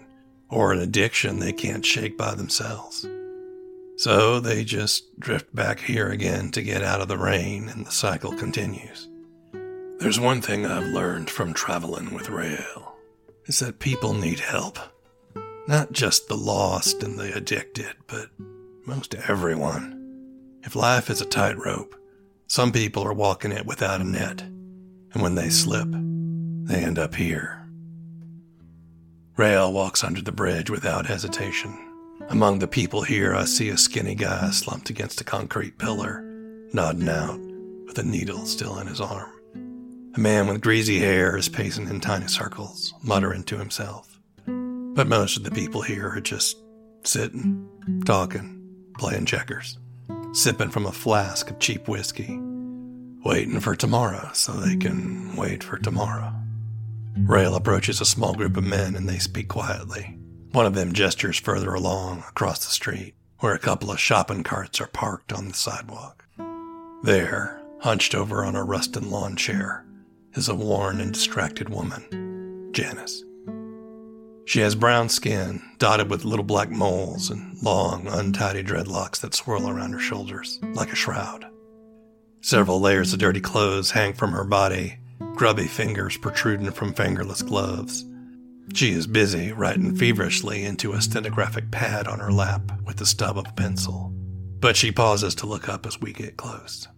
or 0.51 0.73
an 0.73 0.81
addiction 0.81 1.39
they 1.39 1.53
can't 1.53 1.85
shake 1.85 2.19
by 2.19 2.35
themselves. 2.35 3.07
So 3.97 4.41
they 4.41 4.65
just 4.65 5.19
drift 5.19 5.55
back 5.55 5.81
here 5.81 6.09
again 6.09 6.51
to 6.53 6.63
get 6.63 6.83
out 6.83 7.01
of 7.01 7.09
the 7.09 7.19
rain, 7.19 7.69
and 7.69 7.87
the 7.87 7.91
cycle 7.91 8.33
continues. 8.33 9.09
There's 9.99 10.21
one 10.21 10.41
thing 10.41 10.67
I've 10.67 10.89
learned 10.89 11.31
from 11.31 11.55
traveling 11.55 12.13
with 12.13 12.29
Rael 12.29 12.97
is 13.47 13.61
that 13.61 13.79
people 13.79 14.15
need 14.15 14.41
help. 14.41 14.79
Not 15.69 15.93
just 15.93 16.29
the 16.29 16.37
lost 16.37 17.03
and 17.03 17.19
the 17.19 17.35
addicted, 17.35 17.95
but 18.09 18.29
most 18.85 19.15
everyone. 19.15 20.59
If 20.65 20.75
life 20.75 21.09
is 21.09 21.21
a 21.21 21.25
tightrope, 21.27 21.95
some 22.53 22.71
people 22.71 23.03
are 23.03 23.15
walking 23.15 23.51
it 23.51 23.65
without 23.65 24.03
a 24.03 24.05
net, 24.05 24.43
and 24.43 25.23
when 25.23 25.35
they 25.37 25.49
slip, 25.49 25.89
they 25.91 26.85
end 26.85 26.99
up 26.99 27.15
here. 27.15 27.67
Rael 29.39 29.73
walks 29.73 30.05
under 30.05 30.21
the 30.21 30.33
bridge 30.33 30.69
without 30.69 31.07
hesitation. 31.07 31.75
Among 32.29 32.59
the 32.59 32.69
people 32.69 33.01
here, 33.01 33.35
I 33.35 33.47
see 33.47 33.71
a 33.71 33.79
skinny 33.79 34.15
guy 34.15 34.51
slumped 34.51 34.91
against 34.91 35.23
a 35.23 35.25
concrete 35.25 35.79
pillar, 35.79 36.21
nodding 36.75 37.09
out, 37.09 37.41
with 37.87 37.97
a 37.97 38.03
needle 38.03 38.45
still 38.45 38.79
in 38.81 38.87
his 38.87 39.01
arm. 39.01 39.33
A 40.15 40.21
man 40.21 40.47
with 40.47 40.61
greasy 40.61 40.99
hair 40.99 41.39
is 41.39 41.49
pacing 41.49 41.89
in 41.89 42.01
tiny 42.01 42.29
circles, 42.29 42.93
muttering 43.03 43.45
to 43.45 43.57
himself. 43.57 44.21
But 44.45 45.09
most 45.09 45.39
of 45.39 45.45
the 45.45 45.53
people 45.53 45.81
here 45.81 46.11
are 46.11 46.21
just 46.21 46.59
sitting, 47.03 47.67
talking, 48.05 48.63
playing 48.99 49.25
checkers, 49.25 49.79
sipping 50.33 50.71
from 50.71 50.87
a 50.87 50.93
flask 50.93 51.51
of 51.51 51.59
cheap 51.59 51.89
whiskey, 51.89 52.39
waiting 53.25 53.61
for 53.61 53.77
tomorrow 53.77 54.31
so 54.33 54.53
they 54.53 54.77
can 54.77 55.37
wait 55.37 55.63
for 55.63 55.79
tomorrow. 55.79 56.33
Rael 57.17 57.55
approaches 57.55 58.01
a 58.01 58.07
small 58.07 58.35
group 58.35 58.57
of 58.57 58.65
men 58.65 58.97
and 58.97 59.09
they 59.09 59.19
speak 59.19 59.49
quietly. 59.49 60.19
One 60.53 60.67
of 60.67 60.75
them 60.75 60.93
gestures 60.93 61.39
further 61.39 61.75
along 61.75 62.25
across 62.29 62.65
the 62.65 62.73
street, 62.73 63.15
where 63.39 63.55
a 63.55 63.59
couple 63.59 63.91
of 63.91 64.01
shopping 64.01 64.43
carts 64.43 64.81
are 64.81 64.87
parked 64.87 65.33
on 65.33 65.49
the 65.49 65.55
sidewalk. 65.55 66.25
There, 67.03 67.61
hunched 67.81 68.15
over 68.15 68.45
on 68.45 68.57
a 68.57 68.65
rusted 68.65 69.05
lawn 69.05 69.37
chair, 69.37 69.85
is 70.35 70.49
a 70.49 70.55
worn 70.55 71.01
and 71.01 71.13
distracted 71.13 71.69
woman, 71.69 72.71
Janice. 72.73 73.23
She 74.45 74.61
has 74.61 74.75
brown 74.75 75.09
skin, 75.09 75.63
dotted 75.79 76.11
with 76.11 76.25
little 76.25 76.45
black 76.45 76.71
moles 76.71 77.31
and 77.31 77.61
long, 77.63 78.07
untidy 78.09 78.63
dreadlocks 78.63 79.21
that 79.21 79.35
swirl 79.35 79.69
around 79.69 79.93
her 79.93 80.01
shoulders 80.01 80.59
like 80.75 80.93
a 80.93 80.97
shroud. 80.97 81.47
Several 82.41 82.81
layers 82.81 83.13
of 83.13 83.21
dirty 83.21 83.41
clothes 83.41 83.93
hang 83.93 84.15
from 84.15 84.33
her 84.33 84.45
body, 84.45 84.99
grubby 85.37 85.67
fingers 85.67 86.17
protruding 86.17 86.71
from 86.73 86.93
fingerless 86.93 87.43
gloves. 87.43 88.05
She 88.75 88.91
is 88.91 89.07
busy 89.07 89.53
writing 89.53 89.95
feverishly 89.95 90.65
into 90.65 90.93
a 90.93 91.01
stenographic 91.01 91.71
pad 91.71 92.09
on 92.09 92.19
her 92.19 92.33
lap 92.33 92.73
with 92.85 92.97
the 92.97 93.07
stub 93.07 93.39
of 93.39 93.47
a 93.49 93.53
pencil, 93.53 94.13
but 94.59 94.77
she 94.77 94.91
pauses 94.91 95.35
to 95.37 95.47
look 95.47 95.69
up 95.69 95.87
as 95.87 96.01
we 96.01 96.13
get 96.13 96.37
close. 96.37 96.89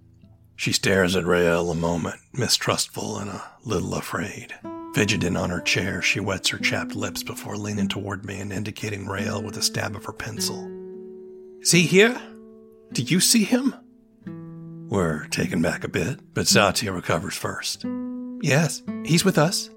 She 0.56 0.72
stares 0.72 1.16
at 1.16 1.26
Rael 1.26 1.70
a 1.70 1.74
moment, 1.74 2.20
mistrustful 2.32 3.18
and 3.18 3.28
a 3.30 3.42
little 3.64 3.94
afraid. 3.94 4.54
Fidgeting 4.94 5.36
on 5.36 5.50
her 5.50 5.60
chair, 5.60 6.00
she 6.00 6.20
wets 6.20 6.50
her 6.50 6.58
chapped 6.58 6.94
lips 6.94 7.24
before 7.24 7.56
leaning 7.56 7.88
toward 7.88 8.24
me 8.24 8.38
and 8.38 8.52
indicating 8.52 9.08
Rael 9.08 9.42
with 9.42 9.56
a 9.56 9.62
stab 9.62 9.96
of 9.96 10.04
her 10.04 10.12
pencil. 10.12 10.70
Is 11.60 11.72
he 11.72 11.82
here? 11.82 12.16
Do 12.92 13.02
you 13.02 13.18
see 13.18 13.42
him? 13.42 13.74
We're 14.88 15.26
taken 15.26 15.60
back 15.60 15.82
a 15.82 15.88
bit, 15.88 16.20
but 16.32 16.46
Satya 16.46 16.92
recovers 16.92 17.34
first. 17.34 17.84
Yes, 18.40 18.84
he's 19.04 19.24
with 19.24 19.36
us. 19.36 19.68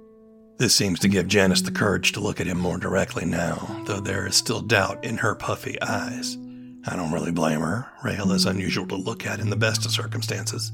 This 0.60 0.76
seems 0.76 1.00
to 1.00 1.08
give 1.08 1.28
Janice 1.28 1.62
the 1.62 1.72
courage 1.72 2.12
to 2.12 2.20
look 2.20 2.40
at 2.40 2.46
him 2.46 2.60
more 2.60 2.78
directly 2.78 3.26
now, 3.26 3.84
though 3.88 4.00
there 4.00 4.28
is 4.28 4.36
still 4.36 4.62
doubt 4.62 5.04
in 5.04 5.18
her 5.18 5.34
puffy 5.34 5.82
eyes. 5.82 6.38
I 6.86 6.96
don't 6.96 7.12
really 7.12 7.32
blame 7.32 7.62
her. 7.62 7.88
Rael 8.04 8.32
is 8.34 8.46
unusual 8.46 8.86
to 8.90 8.96
look 8.96 9.26
at 9.26 9.40
in 9.40 9.50
the 9.50 9.56
best 9.56 9.84
of 9.84 9.92
circumstances. 9.92 10.72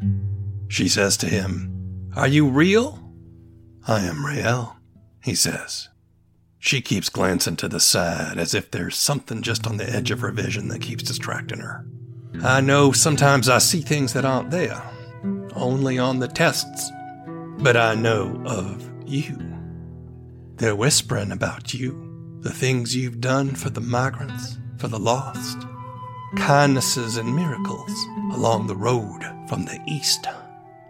She 0.68 0.90
says 0.90 1.16
to 1.18 1.28
him, 1.28 2.12
Are 2.18 2.28
you 2.28 2.50
real? 2.50 3.03
I 3.86 4.02
am 4.02 4.26
Rael, 4.26 4.78
he 5.22 5.36
says. 5.36 5.90
She 6.58 6.80
keeps 6.80 7.10
glancing 7.10 7.58
to 7.58 7.68
the 7.68 7.82
side 7.82 8.38
as 8.38 8.54
if 8.54 8.72
there's 8.72 8.98
something 8.98 9.42
just 9.42 9.68
on 9.68 9.76
the 9.76 9.90
edge 9.90 10.10
of 10.10 10.22
her 10.22 10.32
vision 10.32 10.70
that 10.70 10.82
keeps 10.82 11.04
distracting 11.04 11.60
her. 11.60 11.86
I 12.42 12.62
know 12.62 12.94
sometimes 12.94 13.50
I 13.50 13.58
see 13.58 13.82
things 13.82 14.14
that 14.14 14.24
aren't 14.24 14.52
there, 14.52 14.82
only 15.54 16.00
on 16.00 16.20
the 16.20 16.30
tests, 16.30 16.90
but 17.58 17.76
I 17.76 17.94
know 17.94 18.42
of 18.46 18.90
you. 19.06 19.38
They're 20.56 20.78
whispering 20.78 21.34
about 21.34 21.74
you, 21.74 22.40
the 22.40 22.54
things 22.54 22.96
you've 22.96 23.20
done 23.20 23.54
for 23.54 23.70
the 23.70 23.82
migrants, 23.82 24.58
for 24.78 24.88
the 24.88 25.00
lost, 25.00 25.58
kindnesses 26.38 27.18
and 27.18 27.36
miracles 27.36 27.92
along 28.32 28.68
the 28.68 28.76
road 28.78 29.24
from 29.50 29.66
the 29.66 29.80
east, 29.86 30.26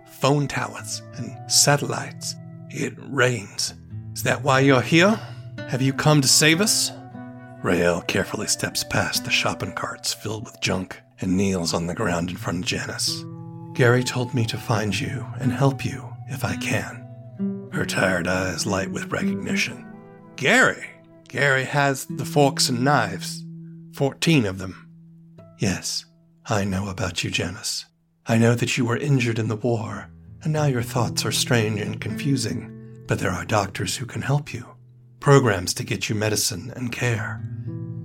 phone 0.06 0.48
towers 0.48 1.02
and 1.16 1.52
satellites 1.52 2.36
it 2.74 2.94
rains. 2.98 3.74
Is 4.14 4.24
that 4.24 4.44
why 4.44 4.60
you're 4.60 4.82
here? 4.82 5.20
Have 5.70 5.82
you 5.82 5.94
come 5.94 6.22
to 6.22 6.28
save 6.28 6.60
us? 6.60 6.92
Rael 7.62 8.02
carefully 8.02 8.48
steps 8.48 8.84
past 8.84 9.24
the 9.24 9.32
shopping 9.32 9.74
carts 9.74 10.14
filled 10.14 10.46
with 10.46 10.60
junk 10.60 11.00
and 11.22 11.38
kneels 11.38 11.74
on 11.74 11.88
the 11.88 11.94
ground 11.94 12.30
in 12.30 12.36
front 12.36 12.60
of 12.60 12.66
Janice. 12.66 13.24
Gary 13.74 14.04
told 14.04 14.34
me 14.34 14.46
to 14.46 14.58
find 14.58 15.00
you 15.00 15.26
and 15.40 15.52
help 15.52 15.86
you 15.86 16.14
if 16.28 16.44
I 16.44 16.58
can. 16.58 17.70
Her 17.72 17.86
tired 17.86 18.28
eyes 18.28 18.66
light 18.66 18.92
with 18.92 19.12
recognition. 19.12 19.86
Gary? 20.36 20.86
Gary 21.28 21.64
has 21.64 22.06
the 22.06 22.26
forks 22.26 22.70
and 22.70 22.84
knives. 22.84 23.44
Fourteen 23.94 24.46
of 24.46 24.58
them. 24.60 24.90
Yes, 25.58 26.06
I 26.46 26.66
know 26.66 26.90
about 26.90 27.24
you, 27.24 27.32
Janice. 27.32 27.86
I 28.28 28.38
know 28.38 28.56
that 28.56 28.78
you 28.78 28.86
were 28.86 28.98
injured 28.98 29.40
in 29.40 29.48
the 29.48 29.56
war 29.56 30.10
and 30.44 30.52
now 30.52 30.66
your 30.66 30.84
thoughts 30.84 31.26
are 31.26 31.32
strange 31.32 31.80
and 31.80 32.02
confusing, 32.02 33.04
but 33.08 33.20
there 33.20 33.32
are 33.32 33.46
doctors 33.46 33.96
who 33.96 34.06
can 34.06 34.22
help 34.22 34.54
you, 34.54 34.66
programs 35.20 35.74
to 35.76 35.84
get 35.84 36.10
you 36.10 36.16
medicine 36.16 36.72
and 36.76 36.92
care. 36.92 37.42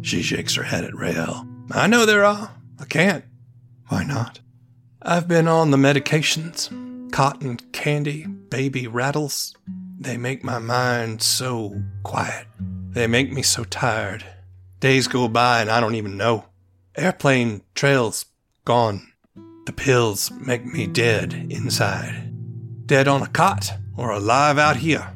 She 0.03 0.23
shakes 0.23 0.55
her 0.55 0.63
head 0.63 0.85
at 0.85 0.95
Rael. 0.95 1.47
I 1.73 1.89
know 1.89 2.07
there 2.07 2.25
are. 2.25 2.55
I 2.79 2.85
can't. 2.85 3.25
Why 3.89 4.05
not? 4.05 4.41
I've 5.03 5.27
been 5.27 5.49
on 5.49 5.71
the 5.71 5.77
medications 5.77 6.71
cotton 7.11 7.57
candy, 7.73 8.27
baby 8.27 8.87
rattles. 8.87 9.55
They 9.99 10.17
make 10.17 10.45
my 10.45 10.59
mind 10.59 11.23
so 11.23 11.83
quiet. 12.03 12.47
They 12.91 13.07
make 13.07 13.33
me 13.33 13.43
so 13.43 13.65
tired. 13.65 14.25
Days 14.81 15.09
go 15.09 15.27
by 15.27 15.61
and 15.61 15.71
I 15.71 15.81
don't 15.81 15.97
even 15.97 16.17
know. 16.17 16.45
Airplane 16.97 17.63
trails 17.75 18.27
gone. 18.65 19.13
The 19.67 19.73
pills 19.73 20.31
make 20.31 20.65
me 20.65 20.87
dead 20.87 21.33
inside 21.51 22.28
dead 22.89 23.07
on 23.07 23.23
a 23.23 23.27
cot 23.29 23.71
or 23.97 24.11
alive 24.11 24.59
out 24.59 24.77
here. 24.77 25.13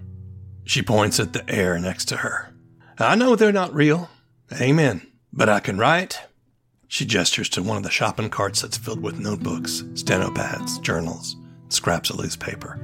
She 0.64 0.82
points 0.82 1.18
at 1.18 1.32
the 1.32 1.48
air 1.50 1.78
next 1.78 2.04
to 2.08 2.18
her. 2.18 2.54
I 2.98 3.16
know 3.16 3.34
they're 3.34 3.50
not 3.50 3.74
real. 3.74 4.10
Amen. 4.60 5.06
But 5.32 5.48
I 5.48 5.58
can 5.58 5.78
write. 5.78 6.20
She 6.86 7.06
gestures 7.06 7.48
to 7.50 7.62
one 7.62 7.78
of 7.78 7.82
the 7.82 7.90
shopping 7.90 8.28
carts 8.28 8.60
that's 8.60 8.76
filled 8.76 9.02
with 9.02 9.18
notebooks, 9.18 9.82
stenopads, 9.94 10.82
journals, 10.82 11.36
scraps 11.70 12.10
of 12.10 12.16
loose 12.16 12.36
paper. 12.36 12.78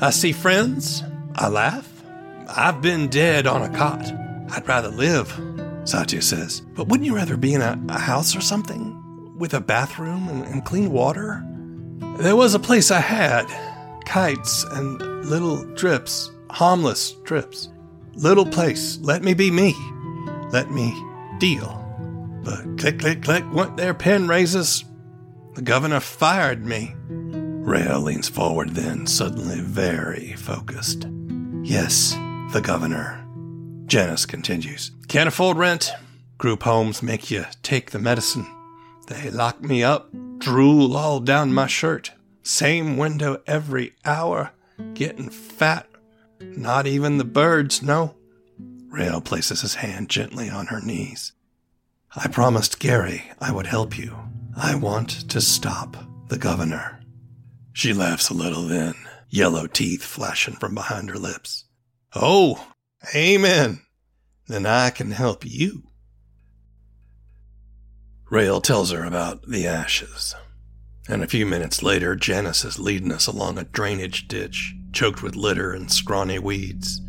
I 0.00 0.08
see 0.10 0.32
friends. 0.32 1.02
I 1.34 1.48
laugh. 1.48 1.86
I've 2.48 2.80
been 2.80 3.08
dead 3.08 3.46
on 3.46 3.62
a 3.62 3.76
cot. 3.76 4.10
I'd 4.50 4.66
rather 4.66 4.88
live, 4.88 5.28
Satya 5.84 6.22
says. 6.22 6.62
But 6.74 6.88
wouldn't 6.88 7.06
you 7.06 7.14
rather 7.14 7.36
be 7.36 7.52
in 7.52 7.60
a, 7.60 7.78
a 7.90 7.98
house 7.98 8.34
or 8.34 8.40
something? 8.40 9.36
With 9.38 9.52
a 9.52 9.60
bathroom 9.60 10.28
and, 10.28 10.46
and 10.46 10.64
clean 10.64 10.90
water? 10.90 11.44
There 12.18 12.36
was 12.36 12.54
a 12.54 12.58
place 12.58 12.90
I 12.90 13.00
had 13.00 13.75
kites 14.06 14.64
and 14.64 14.98
little 15.26 15.64
drips, 15.74 16.30
harmless 16.50 17.12
drips. 17.24 17.68
Little 18.14 18.46
place, 18.46 18.98
let 19.02 19.22
me 19.22 19.34
be 19.34 19.50
me. 19.50 19.74
Let 20.50 20.70
me 20.70 20.94
deal. 21.38 21.82
But 22.42 22.78
click, 22.78 23.00
click, 23.00 23.22
click 23.22 23.44
went 23.52 23.76
their 23.76 23.92
pen 23.92 24.26
raises. 24.28 24.84
The 25.54 25.62
governor 25.62 26.00
fired 26.00 26.64
me. 26.64 26.94
Rael 27.08 28.00
leans 28.00 28.28
forward 28.28 28.70
then, 28.70 29.06
suddenly 29.06 29.60
very 29.60 30.34
focused. 30.34 31.06
Yes, 31.62 32.12
the 32.52 32.62
governor. 32.62 33.22
Janice 33.86 34.24
continues. 34.24 34.92
Can't 35.08 35.28
afford 35.28 35.58
rent. 35.58 35.92
Group 36.38 36.62
homes 36.62 37.02
make 37.02 37.30
you 37.30 37.44
take 37.62 37.90
the 37.90 37.98
medicine. 37.98 38.46
They 39.08 39.30
lock 39.30 39.60
me 39.60 39.82
up, 39.82 40.10
drool 40.38 40.96
all 40.96 41.20
down 41.20 41.52
my 41.52 41.66
shirt. 41.66 42.12
Same 42.46 42.96
window 42.96 43.42
every 43.48 43.96
hour. 44.04 44.52
Getting 44.94 45.30
fat. 45.30 45.88
Not 46.40 46.86
even 46.86 47.18
the 47.18 47.24
birds 47.24 47.82
know. 47.82 48.14
Rael 48.86 49.20
places 49.20 49.62
his 49.62 49.74
hand 49.74 50.08
gently 50.08 50.48
on 50.48 50.66
her 50.66 50.80
knees. 50.80 51.32
I 52.14 52.28
promised 52.28 52.78
Gary 52.78 53.24
I 53.40 53.50
would 53.50 53.66
help 53.66 53.98
you. 53.98 54.16
I 54.56 54.76
want 54.76 55.28
to 55.28 55.40
stop 55.40 55.96
the 56.28 56.38
governor. 56.38 57.00
She 57.72 57.92
laughs 57.92 58.30
a 58.30 58.34
little 58.34 58.62
then, 58.62 58.94
yellow 59.28 59.66
teeth 59.66 60.04
flashing 60.04 60.54
from 60.54 60.72
behind 60.72 61.10
her 61.10 61.18
lips. 61.18 61.64
Oh, 62.14 62.68
amen. 63.12 63.80
Then 64.46 64.66
I 64.66 64.90
can 64.90 65.10
help 65.10 65.44
you. 65.44 65.82
Rael 68.30 68.60
tells 68.60 68.92
her 68.92 69.04
about 69.04 69.48
the 69.48 69.66
ashes. 69.66 70.36
And 71.08 71.22
a 71.22 71.28
few 71.28 71.46
minutes 71.46 71.82
later, 71.82 72.16
Janice 72.16 72.64
is 72.64 72.78
leading 72.78 73.12
us 73.12 73.26
along 73.26 73.58
a 73.58 73.64
drainage 73.64 74.26
ditch 74.28 74.74
choked 74.92 75.22
with 75.22 75.36
litter 75.36 75.72
and 75.72 75.92
scrawny 75.92 76.38
weeds. 76.38 77.00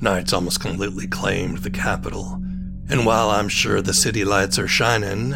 Night's 0.00 0.32
almost 0.32 0.60
completely 0.60 1.06
claimed 1.06 1.58
the 1.58 1.70
capital, 1.70 2.42
and 2.88 3.06
while 3.06 3.30
I'm 3.30 3.48
sure 3.48 3.80
the 3.80 3.94
city 3.94 4.24
lights 4.24 4.58
are 4.58 4.68
shining, 4.68 5.34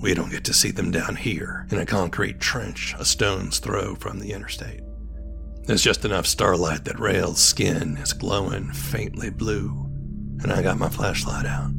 we 0.00 0.14
don't 0.14 0.30
get 0.30 0.44
to 0.44 0.54
see 0.54 0.70
them 0.70 0.90
down 0.90 1.16
here 1.16 1.66
in 1.70 1.78
a 1.78 1.86
concrete 1.86 2.40
trench 2.40 2.94
a 2.98 3.04
stone's 3.04 3.58
throw 3.58 3.94
from 3.94 4.18
the 4.18 4.32
interstate. 4.32 4.80
There's 5.64 5.82
just 5.82 6.04
enough 6.04 6.26
starlight 6.26 6.86
that 6.86 6.98
Rael's 6.98 7.40
skin 7.40 7.98
is 7.98 8.14
glowing 8.14 8.72
faintly 8.72 9.28
blue, 9.28 9.84
and 10.42 10.50
I 10.50 10.62
got 10.62 10.78
my 10.78 10.88
flashlight 10.88 11.44
out. 11.44 11.70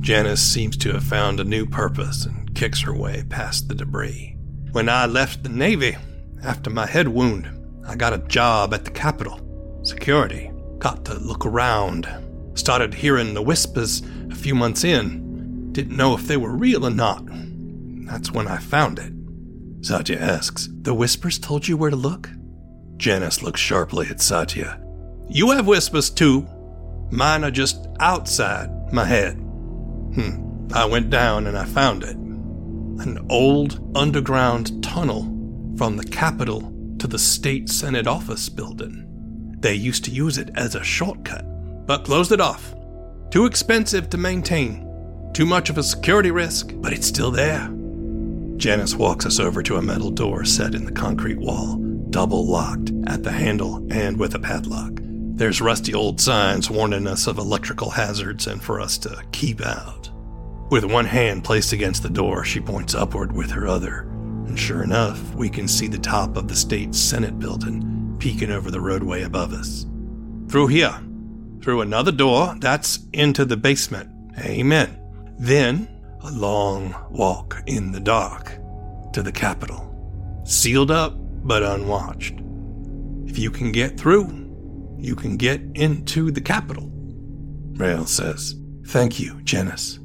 Janice 0.00 0.40
seems 0.40 0.76
to 0.78 0.92
have 0.92 1.04
found 1.04 1.38
a 1.38 1.44
new 1.44 1.66
purpose 1.66 2.24
and 2.24 2.54
kicks 2.54 2.80
her 2.82 2.94
way 2.94 3.24
past 3.28 3.68
the 3.68 3.74
debris. 3.74 4.37
When 4.72 4.88
I 4.90 5.06
left 5.06 5.42
the 5.42 5.48
Navy 5.48 5.96
after 6.44 6.68
my 6.68 6.86
head 6.86 7.08
wound, 7.08 7.48
I 7.86 7.96
got 7.96 8.12
a 8.12 8.18
job 8.18 8.74
at 8.74 8.84
the 8.84 8.90
Capitol. 8.90 9.40
Security. 9.82 10.50
Got 10.78 11.06
to 11.06 11.14
look 11.14 11.46
around. 11.46 12.06
Started 12.54 12.92
hearing 12.92 13.32
the 13.32 13.42
whispers 13.42 14.02
a 14.30 14.34
few 14.34 14.54
months 14.54 14.84
in. 14.84 15.72
Didn't 15.72 15.96
know 15.96 16.14
if 16.14 16.26
they 16.26 16.36
were 16.36 16.54
real 16.54 16.84
or 16.84 16.90
not. 16.90 17.24
That's 18.06 18.30
when 18.30 18.46
I 18.46 18.58
found 18.58 18.98
it. 18.98 19.12
Satya 19.84 20.18
asks, 20.18 20.68
The 20.82 20.92
whispers 20.92 21.38
told 21.38 21.66
you 21.66 21.78
where 21.78 21.90
to 21.90 21.96
look? 21.96 22.28
Janice 22.98 23.42
looks 23.42 23.60
sharply 23.60 24.08
at 24.08 24.20
Satya. 24.20 24.78
You 25.28 25.50
have 25.52 25.66
whispers 25.66 26.10
too. 26.10 26.46
Mine 27.10 27.42
are 27.42 27.50
just 27.50 27.86
outside 28.00 28.92
my 28.92 29.04
head. 29.04 29.34
Hmm. 29.34 30.68
I 30.74 30.84
went 30.84 31.08
down 31.08 31.46
and 31.46 31.56
I 31.56 31.64
found 31.64 32.04
it. 32.04 32.16
An 33.00 33.24
old 33.30 33.96
underground 33.96 34.82
tunnel 34.82 35.22
from 35.76 35.96
the 35.96 36.04
Capitol 36.04 36.72
to 36.98 37.06
the 37.06 37.18
State 37.18 37.68
Senate 37.68 38.08
office 38.08 38.48
building. 38.48 39.04
They 39.60 39.74
used 39.74 40.04
to 40.06 40.10
use 40.10 40.36
it 40.36 40.50
as 40.56 40.74
a 40.74 40.82
shortcut, 40.82 41.44
but 41.86 42.04
closed 42.04 42.32
it 42.32 42.40
off. 42.40 42.74
Too 43.30 43.46
expensive 43.46 44.10
to 44.10 44.18
maintain, 44.18 44.84
too 45.32 45.46
much 45.46 45.70
of 45.70 45.78
a 45.78 45.82
security 45.84 46.32
risk, 46.32 46.72
but 46.74 46.92
it's 46.92 47.06
still 47.06 47.30
there. 47.30 47.72
Janice 48.56 48.96
walks 48.96 49.24
us 49.26 49.38
over 49.38 49.62
to 49.62 49.76
a 49.76 49.82
metal 49.82 50.10
door 50.10 50.44
set 50.44 50.74
in 50.74 50.84
the 50.84 50.90
concrete 50.90 51.38
wall, 51.38 51.76
double 52.10 52.46
locked 52.48 52.90
at 53.06 53.22
the 53.22 53.30
handle 53.30 53.86
and 53.92 54.18
with 54.18 54.34
a 54.34 54.40
padlock. 54.40 54.98
There's 55.00 55.60
rusty 55.60 55.94
old 55.94 56.20
signs 56.20 56.68
warning 56.68 57.06
us 57.06 57.28
of 57.28 57.38
electrical 57.38 57.90
hazards 57.90 58.48
and 58.48 58.60
for 58.60 58.80
us 58.80 58.98
to 58.98 59.22
keep 59.30 59.64
out. 59.64 60.10
With 60.70 60.84
one 60.84 61.06
hand 61.06 61.44
placed 61.44 61.72
against 61.72 62.02
the 62.02 62.10
door, 62.10 62.44
she 62.44 62.60
points 62.60 62.94
upward 62.94 63.32
with 63.32 63.50
her 63.52 63.66
other, 63.66 64.00
and 64.46 64.58
sure 64.58 64.82
enough, 64.82 65.34
we 65.34 65.48
can 65.48 65.66
see 65.66 65.88
the 65.88 65.98
top 65.98 66.36
of 66.36 66.46
the 66.46 66.54
state 66.54 66.94
senate 66.94 67.38
building 67.38 68.16
peeking 68.18 68.50
over 68.50 68.70
the 68.70 68.80
roadway 68.80 69.22
above 69.22 69.54
us. 69.54 69.86
Through 70.48 70.66
here, 70.66 70.94
through 71.62 71.80
another 71.80 72.12
door, 72.12 72.54
that's 72.58 72.98
into 73.14 73.46
the 73.46 73.56
basement. 73.56 74.10
Amen. 74.40 74.98
Then, 75.38 75.88
a 76.22 76.30
long 76.32 76.94
walk 77.10 77.62
in 77.66 77.92
the 77.92 78.00
dark 78.00 78.58
to 79.14 79.22
the 79.22 79.32
Capitol. 79.32 80.42
Sealed 80.44 80.90
up, 80.90 81.14
but 81.16 81.62
unwatched. 81.62 82.40
If 83.26 83.38
you 83.38 83.50
can 83.50 83.72
get 83.72 83.98
through, 83.98 84.96
you 84.98 85.16
can 85.16 85.38
get 85.38 85.62
into 85.74 86.30
the 86.30 86.42
Capitol. 86.42 86.90
Rael 87.72 88.04
says, 88.04 88.54
Thank 88.86 89.18
you, 89.18 89.40
Janice. 89.42 89.98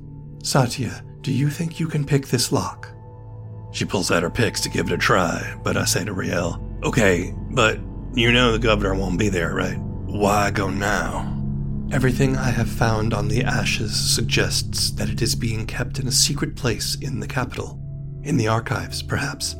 Satya, 0.43 1.05
do 1.21 1.31
you 1.31 1.49
think 1.49 1.79
you 1.79 1.87
can 1.87 2.05
pick 2.05 2.27
this 2.27 2.51
lock? 2.51 2.89
She 3.71 3.85
pulls 3.85 4.11
out 4.11 4.23
her 4.23 4.29
picks 4.29 4.59
to 4.61 4.69
give 4.69 4.87
it 4.87 4.93
a 4.93 4.97
try, 4.97 5.55
but 5.63 5.77
I 5.77 5.85
say 5.85 6.03
to 6.03 6.11
Rael, 6.11 6.61
Okay, 6.83 7.33
but 7.51 7.79
you 8.13 8.29
know 8.33 8.51
the 8.51 8.59
governor 8.59 8.93
won't 8.93 9.17
be 9.17 9.29
there, 9.29 9.55
right? 9.55 9.79
Why 9.79 10.51
go 10.51 10.69
now? 10.69 11.29
Everything 11.93 12.35
I 12.35 12.49
have 12.49 12.67
found 12.69 13.13
on 13.13 13.29
the 13.29 13.45
ashes 13.45 13.95
suggests 13.95 14.91
that 14.91 15.09
it 15.09 15.21
is 15.21 15.33
being 15.33 15.65
kept 15.65 15.99
in 15.99 16.07
a 16.07 16.11
secret 16.11 16.57
place 16.57 16.95
in 16.95 17.21
the 17.21 17.27
capital. 17.27 17.79
In 18.23 18.35
the 18.35 18.49
archives, 18.49 19.01
perhaps. 19.01 19.55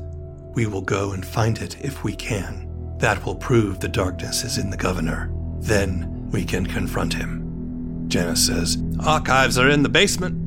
We 0.54 0.65
will 0.65 0.82
go 0.82 1.13
and 1.13 1.26
find 1.26 1.60
it 1.60 1.78
if 1.80 2.04
we 2.04 2.13
can. 2.13 2.69
That 3.00 3.26
will 3.26 3.36
prove 3.36 3.80
the 3.80 3.88
darkness 3.88 4.43
is 4.43 4.58
in 4.58 4.69
the 4.69 4.78
governor. 4.78 5.32
Then 5.60 6.30
we 6.30 6.43
can 6.43 6.65
confront 6.65 7.13
him. 7.13 8.06
Janice 8.10 8.46
says, 8.46 8.84
Archives 9.00 9.58
are 9.58 9.69
in 9.69 9.82
the 9.82 9.89
basement. 9.89 10.43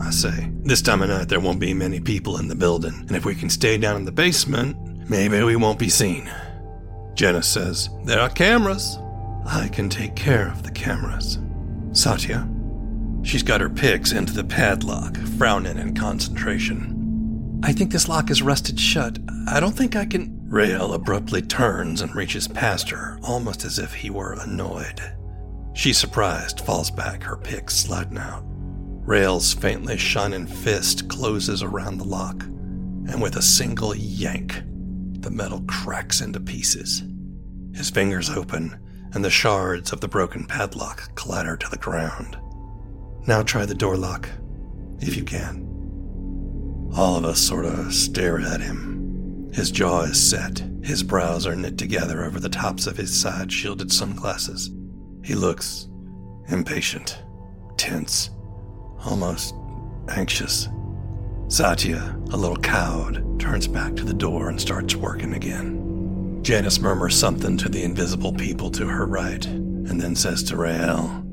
I 0.00 0.10
say, 0.10 0.50
This 0.62 0.82
time 0.82 1.02
of 1.02 1.08
night 1.08 1.28
there 1.28 1.40
won't 1.40 1.60
be 1.60 1.74
many 1.74 2.00
people 2.00 2.38
in 2.38 2.48
the 2.48 2.54
building, 2.54 2.94
and 3.06 3.12
if 3.12 3.24
we 3.24 3.34
can 3.34 3.50
stay 3.50 3.78
down 3.78 3.96
in 3.96 4.04
the 4.04 4.12
basement, 4.12 5.08
maybe 5.08 5.42
we 5.42 5.56
won't 5.56 5.78
be 5.78 5.88
seen. 5.88 6.30
Jenna 7.14 7.42
says, 7.42 7.88
There 8.04 8.20
are 8.20 8.30
cameras. 8.30 8.98
I 9.46 9.68
can 9.68 9.88
take 9.88 10.16
care 10.16 10.48
of 10.48 10.62
the 10.62 10.70
cameras. 10.70 11.38
Satya. 11.92 12.48
She's 13.22 13.42
got 13.42 13.60
her 13.60 13.70
picks 13.70 14.12
into 14.12 14.34
the 14.34 14.44
padlock, 14.44 15.16
frowning 15.38 15.78
in 15.78 15.94
concentration. 15.94 17.60
I 17.62 17.72
think 17.72 17.92
this 17.92 18.08
lock 18.08 18.30
is 18.30 18.42
rusted 18.42 18.78
shut. 18.78 19.18
I 19.48 19.60
don't 19.60 19.76
think 19.76 19.96
I 19.96 20.04
can. 20.04 20.34
Rael 20.48 20.92
abruptly 20.92 21.40
turns 21.42 22.00
and 22.00 22.14
reaches 22.14 22.46
past 22.46 22.90
her, 22.90 23.18
almost 23.22 23.64
as 23.64 23.78
if 23.78 23.94
he 23.94 24.10
were 24.10 24.34
annoyed. 24.34 25.00
She's 25.72 25.98
surprised, 25.98 26.60
falls 26.60 26.90
back, 26.90 27.22
her 27.22 27.36
picks 27.36 27.74
sliding 27.74 28.18
out. 28.18 28.44
Rael's 29.04 29.52
faintly 29.52 29.98
shining 29.98 30.46
fist 30.46 31.08
closes 31.10 31.62
around 31.62 31.98
the 31.98 32.04
lock, 32.04 32.42
and 32.42 33.20
with 33.20 33.36
a 33.36 33.42
single 33.42 33.94
yank, 33.94 34.62
the 35.20 35.30
metal 35.30 35.62
cracks 35.68 36.22
into 36.22 36.40
pieces. 36.40 37.02
His 37.74 37.90
fingers 37.90 38.30
open, 38.30 38.78
and 39.12 39.22
the 39.22 39.28
shards 39.28 39.92
of 39.92 40.00
the 40.00 40.08
broken 40.08 40.46
padlock 40.46 41.14
clatter 41.16 41.54
to 41.54 41.68
the 41.68 41.76
ground. 41.76 42.38
Now 43.26 43.42
try 43.42 43.66
the 43.66 43.74
door 43.74 43.98
lock, 43.98 44.28
if 45.00 45.16
you 45.16 45.24
can. 45.24 45.64
All 46.96 47.16
of 47.16 47.26
us 47.26 47.40
sort 47.40 47.66
of 47.66 47.92
stare 47.92 48.40
at 48.40 48.62
him. 48.62 49.50
His 49.52 49.70
jaw 49.70 50.02
is 50.02 50.30
set, 50.30 50.62
his 50.82 51.02
brows 51.02 51.46
are 51.46 51.54
knit 51.54 51.76
together 51.76 52.24
over 52.24 52.40
the 52.40 52.48
tops 52.48 52.86
of 52.86 52.96
his 52.96 53.14
side 53.14 53.52
shielded 53.52 53.92
sunglasses. 53.92 54.70
He 55.22 55.34
looks 55.34 55.88
impatient, 56.48 57.22
tense, 57.76 58.30
almost 59.06 59.54
anxious. 60.08 60.68
Satya, 61.48 62.18
a 62.32 62.36
little 62.36 62.56
cowed, 62.56 63.38
turns 63.38 63.68
back 63.68 63.94
to 63.96 64.04
the 64.04 64.14
door 64.14 64.48
and 64.48 64.60
starts 64.60 64.96
working 64.96 65.34
again. 65.34 66.40
Janice 66.42 66.80
murmurs 66.80 67.18
something 67.18 67.56
to 67.56 67.68
the 67.68 67.82
invisible 67.82 68.32
people 68.32 68.70
to 68.70 68.86
her 68.86 69.06
right, 69.06 69.44
and 69.46 70.00
then 70.00 70.16
says 70.16 70.42
to 70.44 70.56
Rael, 70.56 71.24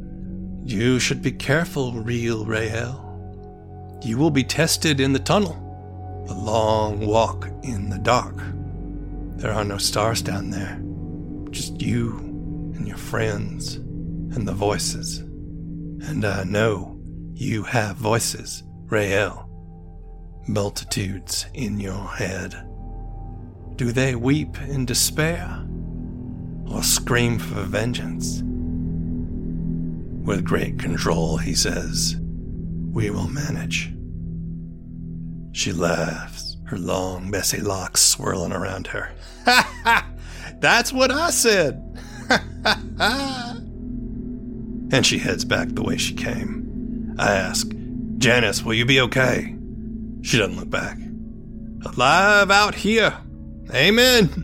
You 0.64 1.00
should 1.00 1.22
be 1.22 1.32
careful, 1.32 1.94
real 1.94 2.46
Rael. 2.46 3.08
You 4.04 4.18
will 4.18 4.32
be 4.32 4.44
tested 4.44 5.00
in 5.00 5.14
the 5.14 5.20
tunnel. 5.20 5.58
A 6.30 6.34
long 6.34 7.06
walk 7.06 7.50
in 7.64 7.90
the 7.90 7.98
dark. 7.98 8.36
There 9.38 9.52
are 9.52 9.64
no 9.64 9.78
stars 9.78 10.22
down 10.22 10.50
there, 10.50 10.80
just 11.50 11.82
you 11.82 12.18
and 12.76 12.88
your 12.88 12.98
friends 12.98 13.76
and 13.76 14.48
the 14.48 14.54
voices. 14.54 15.18
And 15.18 16.24
I 16.24 16.44
know 16.44 17.01
you 17.42 17.64
have 17.64 17.96
voices, 17.96 18.62
Rael. 18.86 19.50
Multitudes 20.48 21.48
in 21.56 21.80
your 21.80 22.08
head. 22.08 22.54
Do 23.78 23.92
they 23.92 24.14
weep 24.14 24.62
in 24.62 24.86
despair 24.86 25.66
or 26.70 26.84
scream 26.84 27.40
for 27.40 27.64
vengeance? 27.64 28.44
With 30.24 30.46
great 30.46 30.78
control, 30.78 31.38
he 31.38 31.56
says, 31.56 32.16
We 32.92 33.10
will 33.10 33.28
manage. 33.28 33.92
She 35.52 35.74
laughs, 35.74 36.58
her 36.68 36.78
long, 36.78 37.28
messy 37.28 37.60
locks 37.60 38.02
swirling 38.02 38.54
around 38.54 38.86
her. 38.86 39.14
Ha 39.46 39.80
ha! 39.84 40.08
That's 40.60 40.94
what 40.94 41.10
I 41.10 41.32
said! 41.32 41.82
Ha 42.28 42.46
ha 42.64 42.82
ha! 43.00 43.58
And 44.92 45.04
she 45.04 45.18
heads 45.18 45.44
back 45.44 45.70
the 45.70 45.82
way 45.82 45.98
she 45.98 46.14
came. 46.14 46.61
I 47.22 47.36
ask, 47.36 47.72
Janice, 48.18 48.64
will 48.64 48.74
you 48.74 48.84
be 48.84 49.00
okay? 49.02 49.56
She 50.24 50.40
doesn't 50.40 50.58
look 50.58 50.72
back. 50.72 50.98
Alive 51.86 52.50
out 52.50 52.74
here. 52.74 53.16
Amen. 53.72 54.44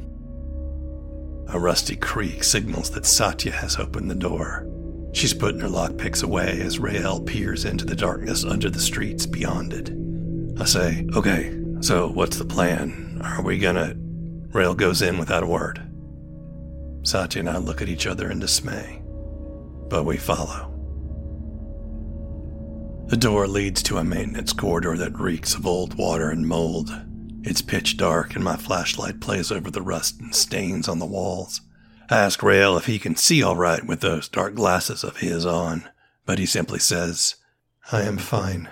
A 1.50 1.60
rusty 1.60 1.96
creak 1.96 2.44
signals 2.44 2.92
that 2.92 3.08
Satya 3.08 3.52
has 3.52 3.78
opened 3.78 4.12
the 4.12 4.16
door. 4.16 4.68
She's 5.14 5.34
putting 5.34 5.62
her 5.62 5.68
lockpicks 5.68 6.24
away 6.24 6.62
as 6.62 6.78
Rael 6.78 7.20
peers 7.20 7.66
into 7.66 7.84
the 7.84 7.96
darkness 7.96 8.44
under 8.44 8.70
the 8.70 8.80
streets 8.80 9.26
beyond 9.26 9.74
it. 9.74 9.90
I 10.62 10.66
say, 10.66 11.08
Okay, 11.16 11.60
so 11.82 12.10
what's 12.10 12.38
the 12.38 12.46
plan? 12.46 13.20
Are 13.24 13.42
we 13.42 13.58
gonna. 13.58 13.96
Rael 14.54 14.76
goes 14.76 15.02
in 15.02 15.18
without 15.18 15.42
a 15.42 15.48
word. 15.48 15.82
Satya 17.02 17.40
and 17.40 17.50
I 17.50 17.58
look 17.58 17.82
at 17.82 17.90
each 17.90 18.06
other 18.06 18.30
in 18.30 18.38
dismay, 18.38 19.02
but 19.90 20.06
we 20.06 20.18
follow. 20.18 20.77
The 23.08 23.16
door 23.16 23.48
leads 23.48 23.82
to 23.84 23.98
a 23.98 24.04
maintenance 24.04 24.52
corridor 24.52 24.98
that 24.98 25.18
reeks 25.18 25.56
of 25.56 25.66
old 25.66 25.94
water 25.94 26.30
and 26.30 26.46
mold. 26.46 26.92
It's 27.42 27.62
pitch 27.62 27.96
dark, 27.96 28.36
and 28.36 28.44
my 28.44 28.58
flashlight 28.58 29.22
plays 29.22 29.50
over 29.50 29.72
the 29.72 29.82
rust 29.82 30.20
and 30.20 30.36
stains 30.36 30.90
on 30.90 31.00
the 31.00 31.06
walls. 31.06 31.62
I 32.10 32.18
ask 32.18 32.44
Rael 32.44 32.76
if 32.76 32.86
he 32.86 33.00
can 33.00 33.16
see 33.16 33.42
all 33.42 33.56
right 33.56 33.82
with 33.86 34.02
those 34.02 34.28
dark 34.28 34.56
glasses 34.56 35.06
of 35.06 35.18
his 35.18 35.46
on, 35.46 35.90
but 36.26 36.38
he 36.38 36.46
simply 36.46 36.80
says, 36.80 37.36
I 37.94 38.02
am 38.02 38.18
fine. 38.18 38.68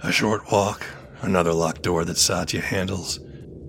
A 0.00 0.10
short 0.10 0.50
walk, 0.50 0.86
another 1.20 1.52
locked 1.52 1.82
door 1.82 2.02
that 2.06 2.16
Satya 2.16 2.62
handles, 2.62 3.18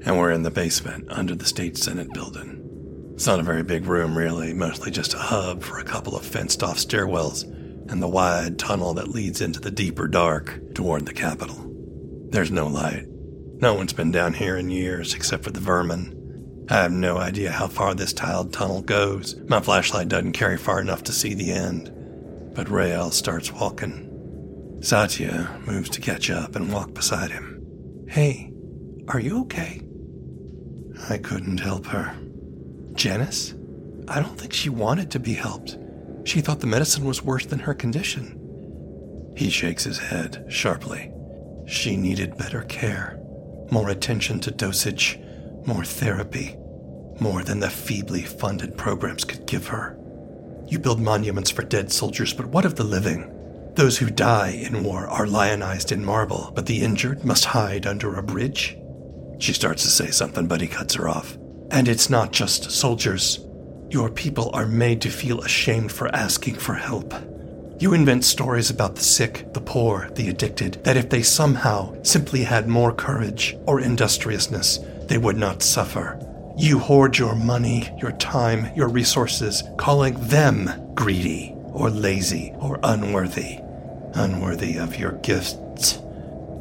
and 0.05 0.17
we're 0.17 0.31
in 0.31 0.43
the 0.43 0.51
basement 0.51 1.05
under 1.09 1.35
the 1.35 1.45
State 1.45 1.77
Senate 1.77 2.13
building. 2.13 3.11
It's 3.13 3.27
not 3.27 3.41
a 3.41 3.43
very 3.43 3.63
big 3.63 3.87
room, 3.87 4.17
really, 4.17 4.53
mostly 4.53 4.89
just 4.89 5.15
a 5.15 5.19
hub 5.19 5.63
for 5.63 5.79
a 5.79 5.83
couple 5.83 6.15
of 6.15 6.25
fenced 6.25 6.63
off 6.63 6.77
stairwells 6.77 7.43
and 7.89 8.01
the 8.01 8.07
wide 8.07 8.59
tunnel 8.59 8.93
that 8.95 9.09
leads 9.09 9.41
into 9.41 9.59
the 9.59 9.71
deeper 9.71 10.07
dark 10.07 10.73
toward 10.73 11.05
the 11.05 11.13
Capitol. 11.13 11.63
There's 12.29 12.51
no 12.51 12.67
light, 12.67 13.05
no 13.59 13.73
one's 13.73 13.93
been 13.93 14.11
down 14.11 14.33
here 14.33 14.55
in 14.55 14.69
years 14.69 15.15
except 15.15 15.43
for 15.43 15.49
the 15.49 15.59
vermin. 15.59 16.65
I 16.69 16.75
have 16.75 16.91
no 16.91 17.17
idea 17.17 17.51
how 17.51 17.67
far 17.67 17.95
this 17.95 18.13
tiled 18.13 18.53
tunnel 18.53 18.83
goes. 18.83 19.35
My 19.47 19.61
flashlight 19.61 20.09
doesn't 20.09 20.33
carry 20.33 20.57
far 20.57 20.79
enough 20.79 21.01
to 21.05 21.11
see 21.11 21.33
the 21.33 21.51
end. 21.51 21.91
But 22.53 22.69
Rael 22.69 23.09
starts 23.09 23.51
walking. 23.51 24.77
Satya 24.81 25.59
moves 25.65 25.89
to 25.89 26.01
catch 26.01 26.29
up 26.29 26.55
and 26.55 26.71
walk 26.71 26.93
beside 26.93 27.31
him. 27.31 28.05
Hey, 28.07 28.53
are 29.07 29.19
you 29.19 29.41
okay? 29.41 29.81
I 31.09 31.17
couldn't 31.17 31.59
help 31.59 31.87
her. 31.87 32.15
Janice? 32.93 33.55
I 34.07 34.19
don't 34.19 34.37
think 34.37 34.53
she 34.53 34.69
wanted 34.69 35.09
to 35.11 35.19
be 35.19 35.33
helped. 35.33 35.77
She 36.27 36.41
thought 36.41 36.59
the 36.59 36.67
medicine 36.67 37.05
was 37.05 37.23
worse 37.23 37.45
than 37.45 37.59
her 37.59 37.73
condition. 37.73 39.33
He 39.35 39.49
shakes 39.49 39.85
his 39.85 39.97
head 39.97 40.45
sharply. 40.49 41.11
She 41.65 41.95
needed 41.95 42.37
better 42.37 42.63
care 42.63 43.17
more 43.71 43.89
attention 43.89 44.39
to 44.39 44.51
dosage, 44.51 45.19
more 45.65 45.83
therapy, 45.83 46.55
more 47.19 47.43
than 47.43 47.59
the 47.59 47.69
feebly 47.69 48.21
funded 48.21 48.77
programs 48.77 49.25
could 49.25 49.45
give 49.45 49.67
her. 49.67 49.97
You 50.67 50.79
build 50.79 51.01
monuments 51.01 51.51
for 51.51 51.63
dead 51.63 51.91
soldiers, 51.91 52.33
but 52.33 52.47
what 52.47 52.65
of 52.65 52.75
the 52.75 52.83
living? 52.83 53.33
Those 53.75 53.97
who 53.97 54.09
die 54.09 54.51
in 54.51 54.83
war 54.83 55.07
are 55.07 55.27
lionized 55.27 55.91
in 55.91 56.03
marble, 56.03 56.51
but 56.55 56.65
the 56.65 56.81
injured 56.81 57.23
must 57.23 57.45
hide 57.45 57.85
under 57.85 58.15
a 58.15 58.23
bridge? 58.23 58.77
She 59.39 59.53
starts 59.53 59.83
to 59.83 59.89
say 59.89 60.11
something, 60.11 60.47
but 60.47 60.61
he 60.61 60.67
cuts 60.67 60.95
her 60.95 61.07
off. 61.07 61.37
And 61.69 61.87
it's 61.87 62.09
not 62.09 62.31
just 62.31 62.71
soldiers. 62.71 63.39
Your 63.89 64.09
people 64.09 64.49
are 64.53 64.65
made 64.65 65.01
to 65.01 65.09
feel 65.09 65.39
ashamed 65.41 65.93
for 65.93 66.13
asking 66.13 66.55
for 66.55 66.73
help. 66.73 67.13
You 67.79 67.93
invent 67.93 68.25
stories 68.25 68.69
about 68.69 68.95
the 68.95 69.03
sick, 69.03 69.53
the 69.53 69.61
poor, 69.61 70.09
the 70.15 70.27
addicted, 70.27 70.83
that 70.83 70.97
if 70.97 71.09
they 71.09 71.21
somehow 71.21 71.95
simply 72.03 72.43
had 72.43 72.67
more 72.67 72.91
courage 72.91 73.55
or 73.65 73.79
industriousness, 73.79 74.79
they 75.05 75.17
would 75.17 75.37
not 75.37 75.63
suffer. 75.63 76.19
You 76.57 76.79
hoard 76.79 77.17
your 77.17 77.35
money, 77.35 77.89
your 77.97 78.11
time, 78.13 78.75
your 78.75 78.89
resources, 78.89 79.63
calling 79.77 80.15
them 80.27 80.69
greedy 80.93 81.55
or 81.71 81.89
lazy 81.89 82.51
or 82.59 82.79
unworthy. 82.83 83.59
Unworthy 84.15 84.77
of 84.77 84.97
your 84.97 85.13
gifts. 85.13 85.99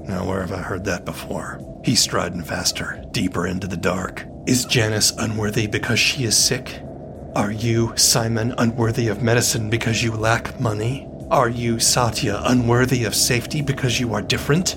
Now, 0.05 0.29
where 0.29 0.43
have 0.43 0.53
I 0.53 0.63
heard 0.63 0.85
that 0.85 1.05
before? 1.05 1.61
He's 1.83 2.01
striding 2.01 2.45
faster, 2.45 3.03
deeper 3.11 3.49
into 3.49 3.67
the 3.67 3.77
dark. 3.77 4.25
Is 4.47 4.65
Janice 4.67 5.11
unworthy 5.13 5.67
because 5.67 5.99
she 5.99 6.25
is 6.25 6.37
sick? 6.37 6.83
Are 7.37 7.53
you, 7.53 7.93
Simon, 7.99 8.55
unworthy 8.57 9.09
of 9.09 9.23
medicine 9.23 9.69
because 9.69 10.03
you 10.03 10.13
lack 10.13 10.59
money? 10.59 11.07
Are 11.31 11.51
you, 11.51 11.79
Satya, 11.79 12.41
unworthy 12.47 13.05
of 13.05 13.15
safety 13.15 13.61
because 13.61 14.01
you 14.01 14.15
are 14.15 14.23
different? 14.23 14.77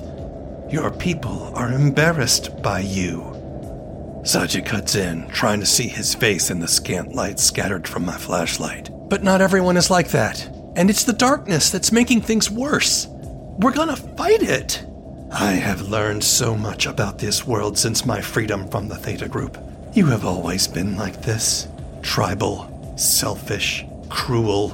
Your 0.70 0.92
people 0.92 1.54
are 1.56 1.72
embarrassed 1.72 2.62
by 2.62 2.82
you. 2.82 4.22
Satya 4.26 4.62
cuts 4.62 4.96
in, 4.96 5.30
trying 5.30 5.62
to 5.62 5.66
see 5.66 5.88
his 5.88 6.14
face 6.14 6.52
in 6.52 6.60
the 6.60 6.68
scant 6.68 7.16
light 7.16 7.40
scattered 7.40 7.88
from 7.88 8.04
my 8.04 8.18
flashlight. 8.18 8.90
But 9.08 9.24
not 9.24 9.40
everyone 9.40 9.78
is 9.78 9.90
like 9.90 10.10
that. 10.10 10.46
And 10.76 10.90
it's 10.90 11.06
the 11.06 11.14
darkness 11.14 11.70
that's 11.70 11.94
making 11.94 12.24
things 12.24 12.52
worse. 12.52 13.08
We're 13.10 13.72
gonna 13.72 13.96
fight 13.96 14.44
it. 14.44 14.86
I 15.32 15.54
have 15.54 15.88
learned 15.88 16.26
so 16.26 16.56
much 16.56 16.88
about 16.88 17.20
this 17.20 17.48
world 17.48 17.78
since 17.78 18.06
my 18.06 18.20
freedom 18.20 18.68
from 18.68 18.90
the 18.90 18.98
Theta 18.98 19.30
Group. 19.30 19.58
You 19.94 20.08
have 20.08 20.26
always 20.26 20.68
been 20.68 20.98
like 20.98 21.22
this 21.22 21.70
tribal, 22.02 22.94
selfish, 22.98 23.86
cruel, 24.10 24.70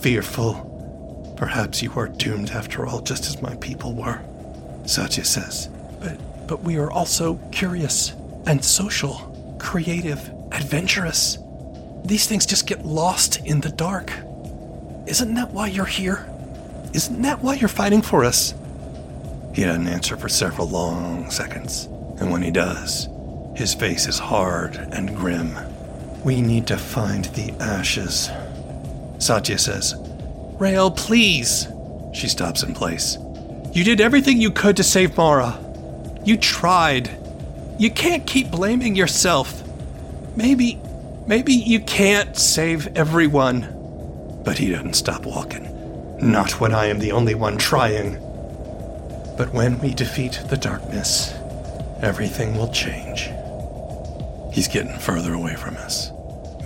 fearful. 0.00 1.34
Perhaps 1.36 1.82
you 1.82 1.92
are 1.96 2.08
doomed 2.08 2.50
after 2.50 2.86
all, 2.86 3.00
just 3.00 3.26
as 3.26 3.40
my 3.40 3.54
people 3.56 3.94
were. 3.94 4.20
Satya 4.86 5.24
says. 5.24 5.68
But, 6.00 6.18
but 6.46 6.62
we 6.62 6.76
are 6.76 6.90
also 6.90 7.36
curious 7.52 8.14
and 8.46 8.64
social, 8.64 9.56
creative, 9.58 10.30
adventurous. 10.52 11.38
These 12.04 12.26
things 12.26 12.46
just 12.46 12.66
get 12.66 12.84
lost 12.84 13.44
in 13.44 13.60
the 13.60 13.70
dark. 13.70 14.12
Isn't 15.06 15.34
that 15.34 15.50
why 15.50 15.68
you're 15.68 15.84
here? 15.84 16.28
Isn't 16.92 17.22
that 17.22 17.42
why 17.42 17.54
you're 17.54 17.68
fighting 17.68 18.02
for 18.02 18.24
us? 18.24 18.54
He 19.54 19.64
doesn't 19.64 19.88
answer 19.88 20.16
for 20.16 20.28
several 20.28 20.68
long 20.68 21.30
seconds, 21.30 21.86
and 22.20 22.30
when 22.30 22.42
he 22.42 22.50
does, 22.50 23.08
his 23.56 23.74
face 23.74 24.06
is 24.06 24.18
hard 24.18 24.76
and 24.76 25.14
grim. 25.14 25.56
We 26.24 26.42
need 26.42 26.66
to 26.66 26.76
find 26.76 27.24
the 27.26 27.52
ashes. 27.60 28.30
Satya 29.18 29.58
says, 29.58 29.94
Rael, 30.58 30.90
please. 30.90 31.66
She 32.12 32.28
stops 32.28 32.62
in 32.62 32.74
place. 32.74 33.16
You 33.72 33.84
did 33.84 34.00
everything 34.00 34.40
you 34.40 34.50
could 34.50 34.76
to 34.76 34.82
save 34.82 35.16
Mara. 35.16 35.58
You 36.24 36.36
tried. 36.36 37.10
You 37.78 37.90
can't 37.90 38.26
keep 38.26 38.50
blaming 38.50 38.94
yourself. 38.96 39.62
Maybe, 40.36 40.78
maybe 41.26 41.54
you 41.54 41.80
can't 41.80 42.36
save 42.36 42.96
everyone. 42.96 43.76
But 44.44 44.58
he 44.58 44.70
doesn't 44.70 44.94
stop 44.94 45.24
walking. 45.24 45.68
Not 46.20 46.60
when 46.60 46.74
I 46.74 46.86
am 46.86 46.98
the 46.98 47.12
only 47.12 47.34
one 47.34 47.56
trying. 47.56 48.14
But 49.38 49.54
when 49.54 49.78
we 49.78 49.94
defeat 49.94 50.42
the 50.48 50.56
darkness, 50.58 51.32
everything 52.02 52.56
will 52.58 52.70
change. 52.72 53.30
He's 54.52 54.68
getting 54.68 54.98
further 54.98 55.34
away 55.34 55.54
from 55.54 55.76
us, 55.76 56.10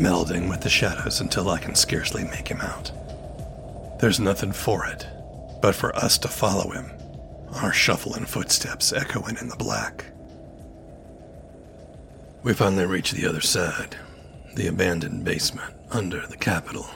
melding 0.00 0.48
with 0.48 0.62
the 0.62 0.70
shadows 0.70 1.20
until 1.20 1.48
I 1.50 1.58
can 1.58 1.74
scarcely 1.74 2.24
make 2.24 2.48
him 2.48 2.60
out. 2.60 2.90
There's 4.00 4.20
nothing 4.20 4.52
for 4.52 4.86
it 4.86 5.06
but 5.60 5.74
for 5.74 5.96
us 5.96 6.18
to 6.18 6.28
follow 6.28 6.72
him, 6.72 6.90
our 7.54 7.72
shuffling 7.72 8.26
footsteps 8.26 8.92
echoing 8.92 9.38
in 9.40 9.48
the 9.48 9.56
black. 9.56 10.04
We 12.42 12.52
finally 12.52 12.84
reach 12.84 13.12
the 13.12 13.26
other 13.26 13.40
side, 13.40 13.96
the 14.56 14.66
abandoned 14.66 15.24
basement 15.24 15.74
under 15.90 16.26
the 16.26 16.36
Capitol. 16.36 16.86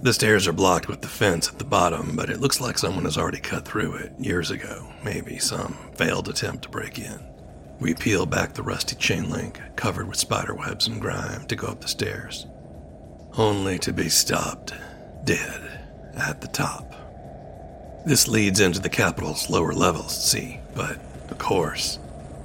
The 0.00 0.14
stairs 0.14 0.46
are 0.48 0.52
blocked 0.54 0.88
with 0.88 1.02
the 1.02 1.08
fence 1.08 1.48
at 1.48 1.58
the 1.58 1.64
bottom, 1.66 2.16
but 2.16 2.30
it 2.30 2.40
looks 2.40 2.60
like 2.60 2.78
someone 2.78 3.04
has 3.04 3.18
already 3.18 3.40
cut 3.40 3.66
through 3.66 3.96
it 3.96 4.12
years 4.18 4.50
ago, 4.50 4.90
maybe 5.04 5.38
some 5.38 5.76
failed 5.94 6.28
attempt 6.28 6.62
to 6.62 6.68
break 6.70 6.98
in. 6.98 7.33
We 7.80 7.94
peel 7.94 8.24
back 8.24 8.54
the 8.54 8.62
rusty 8.62 8.96
chain 8.96 9.30
link, 9.30 9.60
covered 9.76 10.08
with 10.08 10.18
spiderwebs 10.18 10.86
and 10.86 11.00
grime, 11.00 11.46
to 11.46 11.56
go 11.56 11.66
up 11.68 11.80
the 11.80 11.88
stairs, 11.88 12.46
only 13.36 13.78
to 13.80 13.92
be 13.92 14.08
stopped 14.08 14.72
dead 15.24 15.60
at 16.16 16.40
the 16.40 16.48
top. 16.48 16.94
This 18.06 18.28
leads 18.28 18.60
into 18.60 18.80
the 18.80 18.88
Capitol's 18.88 19.50
lower 19.50 19.72
levels, 19.72 20.14
see, 20.14 20.60
but 20.74 20.98
of 21.30 21.38
course, 21.38 21.98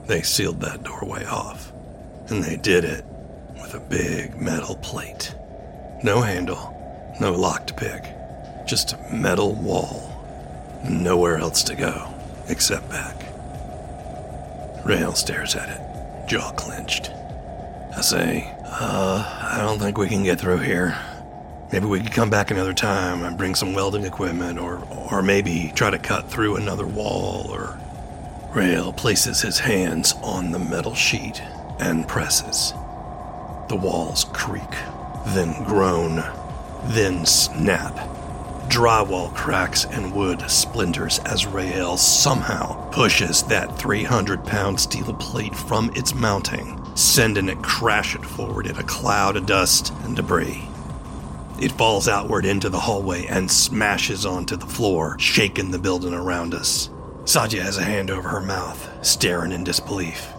they 0.08 0.22
sealed 0.22 0.62
that 0.62 0.84
doorway 0.84 1.26
off. 1.26 1.72
And 2.30 2.44
they 2.44 2.58
did 2.58 2.84
it 2.84 3.06
with 3.54 3.74
a 3.74 3.80
big 3.80 4.40
metal 4.42 4.76
plate. 4.78 5.36
No 6.04 6.22
handle, 6.22 6.76
no 7.20 7.34
lock 7.34 7.68
to 7.68 7.74
pick, 7.74 8.04
just 8.66 8.94
a 8.94 9.14
metal 9.14 9.54
wall. 9.54 10.16
Nowhere 10.88 11.38
else 11.38 11.62
to 11.64 11.76
go 11.76 12.14
except 12.48 12.90
back. 12.90 13.29
Rael 14.90 15.14
stares 15.14 15.56
at 15.56 15.70
it, 15.70 16.28
jaw 16.28 16.52
clenched. 16.54 17.12
I 17.96 18.02
say, 18.02 18.52
uh, 18.66 19.52
I 19.54 19.60
don't 19.60 19.78
think 19.78 20.00
we 20.00 20.08
can 20.08 20.24
get 20.24 20.40
through 20.40 20.58
here. 20.58 20.98
Maybe 21.72 21.86
we 21.86 22.00
could 22.00 22.12
come 22.12 22.32
back 22.32 22.50
another 22.50 22.74
time 22.74 23.24
and 23.24 23.38
bring 23.38 23.54
some 23.54 23.76
welding 23.76 24.04
equipment, 24.04 24.58
or, 24.58 24.80
or 25.12 25.22
maybe 25.22 25.72
try 25.76 25.92
to 25.92 26.00
cut 26.00 26.32
through 26.32 26.56
another 26.56 26.88
wall, 26.88 27.52
or. 27.52 27.80
Rael 28.56 28.92
places 28.92 29.42
his 29.44 29.60
hands 29.60 30.16
on 30.24 30.50
the 30.50 30.58
metal 30.58 30.96
sheet 30.96 31.40
and 31.80 32.08
presses. 32.08 32.72
The 33.70 33.80
walls 33.80 34.26
creak, 34.34 34.72
then 35.28 35.54
groan, 35.66 36.24
then 36.86 37.28
snap. 37.28 37.96
Drywall 38.70 39.34
cracks 39.34 39.86
and 39.86 40.14
wood 40.14 40.50
splinters 40.50 41.18
as 41.26 41.48
Rael 41.48 41.98
somehow 41.98 42.90
pushes 42.92 43.42
that 43.44 43.80
300 43.80 44.46
pound 44.46 44.80
steel 44.80 45.12
plate 45.16 45.56
from 45.56 45.92
its 45.96 46.14
mounting, 46.14 46.80
sending 46.96 47.50
it 47.50 47.64
crashing 47.64 48.22
forward 48.22 48.68
in 48.68 48.78
a 48.78 48.84
cloud 48.84 49.36
of 49.38 49.48
dust 49.48 49.92
and 50.04 50.16
debris. 50.16 50.68
It 51.60 51.72
falls 51.72 52.08
outward 52.08 52.46
into 52.46 52.70
the 52.70 52.80
hallway 52.80 53.26
and 53.26 53.50
smashes 53.50 54.24
onto 54.24 54.56
the 54.56 54.68
floor, 54.68 55.18
shaking 55.18 55.72
the 55.72 55.80
building 55.80 56.14
around 56.14 56.54
us. 56.54 56.92
Satya 57.26 57.64
has 57.64 57.80
a 57.80 57.84
hand 57.84 58.12
over 58.12 58.30
her 58.30 58.42
mouth, 58.42 58.88
staring 59.06 59.52
in 59.52 59.64
disbelief. 59.64 60.32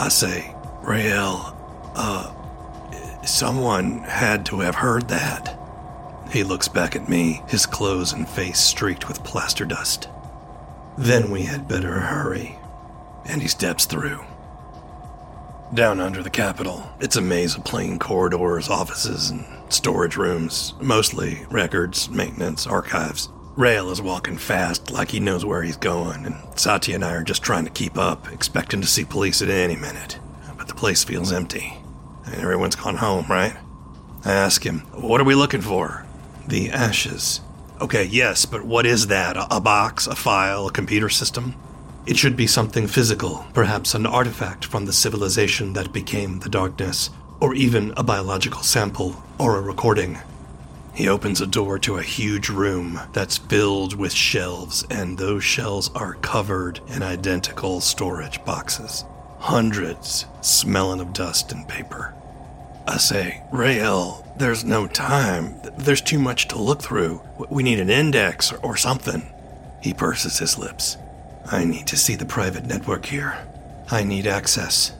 I 0.00 0.08
say, 0.08 0.52
Rael, 0.82 1.56
uh, 1.94 2.34
someone 3.24 4.00
had 4.00 4.44
to 4.46 4.58
have 4.60 4.74
heard 4.74 5.08
that. 5.08 5.57
He 6.30 6.44
looks 6.44 6.68
back 6.68 6.94
at 6.94 7.08
me, 7.08 7.42
his 7.48 7.64
clothes 7.64 8.12
and 8.12 8.28
face 8.28 8.60
streaked 8.60 9.08
with 9.08 9.24
plaster 9.24 9.64
dust. 9.64 10.08
Then 10.98 11.30
we 11.30 11.42
had 11.42 11.68
better 11.68 12.00
hurry. 12.00 12.58
And 13.24 13.40
he 13.40 13.48
steps 13.48 13.86
through. 13.86 14.24
Down 15.72 16.00
under 16.00 16.22
the 16.22 16.30
Capitol, 16.30 16.90
it's 16.98 17.16
a 17.16 17.20
maze 17.20 17.54
of 17.54 17.64
plain 17.64 17.98
corridors, 17.98 18.68
offices, 18.68 19.30
and 19.30 19.44
storage 19.68 20.16
rooms, 20.16 20.74
mostly 20.80 21.46
records, 21.50 22.08
maintenance, 22.08 22.66
archives. 22.66 23.28
Rael 23.54 23.90
is 23.90 24.00
walking 24.00 24.38
fast, 24.38 24.90
like 24.90 25.10
he 25.10 25.20
knows 25.20 25.44
where 25.44 25.62
he's 25.62 25.76
going, 25.76 26.24
and 26.24 26.36
Satya 26.58 26.94
and 26.94 27.04
I 27.04 27.12
are 27.12 27.24
just 27.24 27.42
trying 27.42 27.64
to 27.64 27.70
keep 27.70 27.98
up, 27.98 28.32
expecting 28.32 28.80
to 28.80 28.86
see 28.86 29.04
police 29.04 29.42
at 29.42 29.50
any 29.50 29.76
minute. 29.76 30.18
But 30.56 30.68
the 30.68 30.74
place 30.74 31.04
feels 31.04 31.32
empty. 31.32 31.76
Everyone's 32.32 32.76
gone 32.76 32.96
home, 32.96 33.26
right? 33.28 33.56
I 34.24 34.32
ask 34.32 34.64
him, 34.64 34.80
What 34.92 35.20
are 35.20 35.24
we 35.24 35.34
looking 35.34 35.60
for? 35.60 36.06
The 36.48 36.70
ashes. 36.70 37.42
Okay, 37.78 38.04
yes, 38.04 38.46
but 38.46 38.64
what 38.64 38.86
is 38.86 39.08
that? 39.08 39.36
A, 39.50 39.60
box, 39.60 40.06
a 40.06 40.16
file, 40.16 40.66
a 40.66 40.72
computer 40.72 41.10
system? 41.10 41.54
It 42.06 42.16
should 42.16 42.38
be 42.38 42.46
something 42.46 42.86
physical, 42.86 43.44
perhaps 43.52 43.94
an 43.94 44.06
artifact 44.06 44.64
from 44.64 44.86
the 44.86 44.94
civilization 44.94 45.74
that 45.74 45.92
became 45.92 46.38
the 46.38 46.48
darkness, 46.48 47.10
or 47.38 47.54
even 47.54 47.92
a 47.98 48.02
biological 48.02 48.62
sample 48.62 49.22
or 49.38 49.58
a 49.58 49.60
recording. 49.60 50.16
He 50.94 51.06
opens 51.06 51.42
a 51.42 51.46
door 51.46 51.78
to 51.80 51.98
a 51.98 52.02
huge 52.02 52.48
room 52.48 52.98
that's 53.12 53.36
filled 53.36 53.94
with 53.94 54.14
shelves, 54.14 54.86
and 54.88 55.18
those 55.18 55.44
shelves 55.44 55.90
are 55.94 56.14
covered 56.14 56.80
in 56.88 57.02
identical 57.02 57.82
storage 57.82 58.42
boxes. 58.46 59.04
Hundreds, 59.38 60.24
smelling 60.40 61.00
of 61.00 61.12
dust 61.12 61.52
and 61.52 61.68
paper. 61.68 62.14
I 62.88 62.96
say, 62.96 63.42
Rael, 63.52 64.26
there's 64.38 64.64
no 64.64 64.86
time. 64.86 65.60
There's 65.76 66.00
too 66.00 66.18
much 66.18 66.48
to 66.48 66.58
look 66.58 66.80
through. 66.80 67.20
We 67.50 67.62
need 67.62 67.80
an 67.80 67.90
index 67.90 68.50
or 68.50 68.78
something. 68.78 69.22
He 69.82 69.92
purses 69.92 70.38
his 70.38 70.58
lips. 70.58 70.96
I 71.52 71.64
need 71.64 71.86
to 71.88 71.98
see 71.98 72.14
the 72.14 72.24
private 72.24 72.64
network 72.64 73.04
here. 73.04 73.36
I 73.90 74.04
need 74.04 74.26
access. 74.26 74.92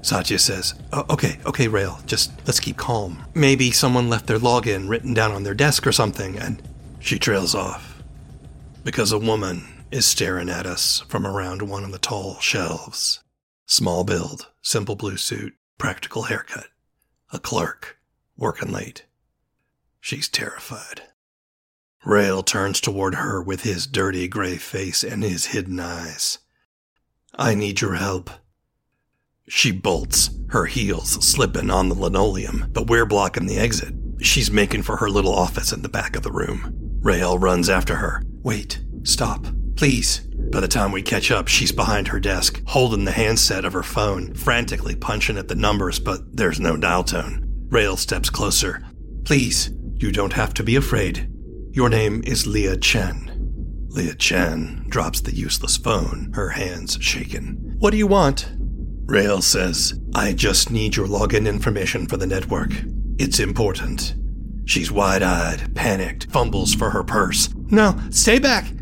Satya 0.00 0.38
says, 0.38 0.74
Okay, 0.92 1.38
okay, 1.44 1.68
Rael, 1.68 2.00
just 2.06 2.32
let's 2.46 2.60
keep 2.60 2.78
calm. 2.78 3.24
Maybe 3.34 3.72
someone 3.72 4.08
left 4.08 4.26
their 4.26 4.38
login 4.38 4.88
written 4.88 5.12
down 5.12 5.32
on 5.32 5.42
their 5.42 5.54
desk 5.54 5.86
or 5.86 5.92
something, 5.92 6.38
and 6.38 6.62
she 6.98 7.18
trails 7.18 7.54
off. 7.54 8.02
Because 8.84 9.12
a 9.12 9.18
woman 9.18 9.84
is 9.90 10.06
staring 10.06 10.48
at 10.48 10.64
us 10.64 11.00
from 11.08 11.26
around 11.26 11.60
one 11.60 11.84
of 11.84 11.92
the 11.92 11.98
tall 11.98 12.40
shelves. 12.40 13.22
Small 13.66 14.02
build, 14.02 14.48
simple 14.62 14.96
blue 14.96 15.18
suit, 15.18 15.52
practical 15.76 16.22
haircut. 16.22 16.68
A 17.30 17.38
clerk, 17.38 17.98
working 18.36 18.72
late. 18.72 19.04
She's 20.00 20.28
terrified. 20.28 21.02
Rael 22.04 22.42
turns 22.42 22.80
toward 22.80 23.16
her 23.16 23.42
with 23.42 23.62
his 23.62 23.86
dirty 23.86 24.28
gray 24.28 24.56
face 24.56 25.04
and 25.04 25.22
his 25.22 25.46
hidden 25.46 25.78
eyes. 25.78 26.38
I 27.34 27.54
need 27.54 27.80
your 27.80 27.94
help. 27.94 28.30
She 29.46 29.72
bolts, 29.72 30.30
her 30.48 30.66
heels 30.66 31.24
slipping 31.26 31.70
on 31.70 31.88
the 31.88 31.94
linoleum, 31.94 32.70
but 32.72 32.86
we're 32.86 33.06
blocking 33.06 33.46
the 33.46 33.58
exit. 33.58 33.94
She's 34.20 34.50
making 34.50 34.82
for 34.82 34.96
her 34.96 35.10
little 35.10 35.34
office 35.34 35.72
in 35.72 35.82
the 35.82 35.88
back 35.88 36.16
of 36.16 36.22
the 36.22 36.32
room. 36.32 36.72
Rael 37.02 37.38
runs 37.38 37.68
after 37.68 37.96
her. 37.96 38.22
Wait, 38.42 38.80
stop, 39.02 39.46
please. 39.78 40.20
By 40.50 40.58
the 40.58 40.68
time 40.68 40.90
we 40.90 41.02
catch 41.02 41.30
up, 41.30 41.46
she's 41.46 41.70
behind 41.70 42.08
her 42.08 42.18
desk, 42.18 42.60
holding 42.66 43.04
the 43.04 43.12
handset 43.12 43.64
of 43.64 43.72
her 43.72 43.84
phone, 43.84 44.34
frantically 44.34 44.96
punching 44.96 45.38
at 45.38 45.46
the 45.46 45.54
numbers, 45.54 46.00
but 46.00 46.36
there's 46.36 46.58
no 46.58 46.76
dial 46.76 47.04
tone. 47.04 47.66
Rael 47.70 47.96
steps 47.96 48.28
closer. 48.28 48.84
Please, 49.24 49.70
you 49.94 50.10
don't 50.10 50.32
have 50.32 50.52
to 50.54 50.64
be 50.64 50.74
afraid. 50.74 51.30
Your 51.70 51.88
name 51.88 52.22
is 52.26 52.46
Leah 52.46 52.76
Chen. 52.76 53.86
Leah 53.88 54.16
Chen 54.16 54.84
drops 54.88 55.20
the 55.20 55.34
useless 55.34 55.76
phone, 55.76 56.32
her 56.34 56.50
hands 56.50 56.98
shaken. 57.00 57.76
What 57.78 57.92
do 57.92 57.98
you 57.98 58.08
want? 58.08 58.50
Rael 59.06 59.40
says, 59.42 59.98
I 60.12 60.32
just 60.32 60.72
need 60.72 60.96
your 60.96 61.06
login 61.06 61.46
information 61.46 62.06
for 62.06 62.16
the 62.16 62.26
network. 62.26 62.72
It's 63.18 63.38
important. 63.38 64.16
She's 64.64 64.90
wide 64.90 65.22
eyed, 65.22 65.74
panicked, 65.76 66.30
fumbles 66.32 66.74
for 66.74 66.90
her 66.90 67.04
purse. 67.04 67.48
No, 67.70 67.96
stay 68.10 68.40
back! 68.40 68.72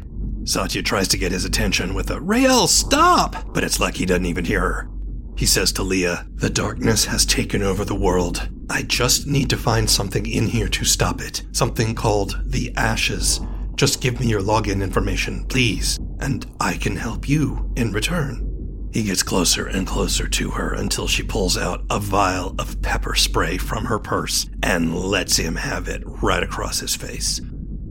Satya 0.46 0.80
tries 0.80 1.08
to 1.08 1.18
get 1.18 1.32
his 1.32 1.44
attention 1.44 1.92
with 1.92 2.08
a 2.12 2.20
Rael, 2.20 2.68
stop! 2.68 3.52
But 3.52 3.64
it's 3.64 3.80
like 3.80 3.96
he 3.96 4.06
doesn't 4.06 4.26
even 4.26 4.44
hear 4.44 4.60
her. 4.60 4.88
He 5.36 5.44
says 5.44 5.72
to 5.72 5.82
Leah, 5.82 6.24
The 6.34 6.48
darkness 6.48 7.04
has 7.06 7.26
taken 7.26 7.62
over 7.62 7.84
the 7.84 7.96
world. 7.96 8.48
I 8.70 8.82
just 8.82 9.26
need 9.26 9.50
to 9.50 9.56
find 9.56 9.90
something 9.90 10.24
in 10.24 10.46
here 10.46 10.68
to 10.68 10.84
stop 10.84 11.20
it. 11.20 11.42
Something 11.50 11.96
called 11.96 12.40
the 12.44 12.72
Ashes. 12.76 13.40
Just 13.74 14.00
give 14.00 14.20
me 14.20 14.28
your 14.28 14.40
login 14.40 14.84
information, 14.84 15.44
please, 15.46 15.98
and 16.20 16.46
I 16.60 16.74
can 16.74 16.94
help 16.94 17.28
you 17.28 17.72
in 17.76 17.90
return. 17.90 18.88
He 18.92 19.02
gets 19.02 19.24
closer 19.24 19.66
and 19.66 19.84
closer 19.84 20.28
to 20.28 20.50
her 20.50 20.74
until 20.74 21.08
she 21.08 21.24
pulls 21.24 21.58
out 21.58 21.84
a 21.90 21.98
vial 21.98 22.54
of 22.60 22.80
pepper 22.82 23.16
spray 23.16 23.58
from 23.58 23.84
her 23.86 23.98
purse 23.98 24.48
and 24.62 24.94
lets 24.94 25.36
him 25.36 25.56
have 25.56 25.88
it 25.88 26.02
right 26.06 26.42
across 26.42 26.78
his 26.78 26.94
face. 26.94 27.40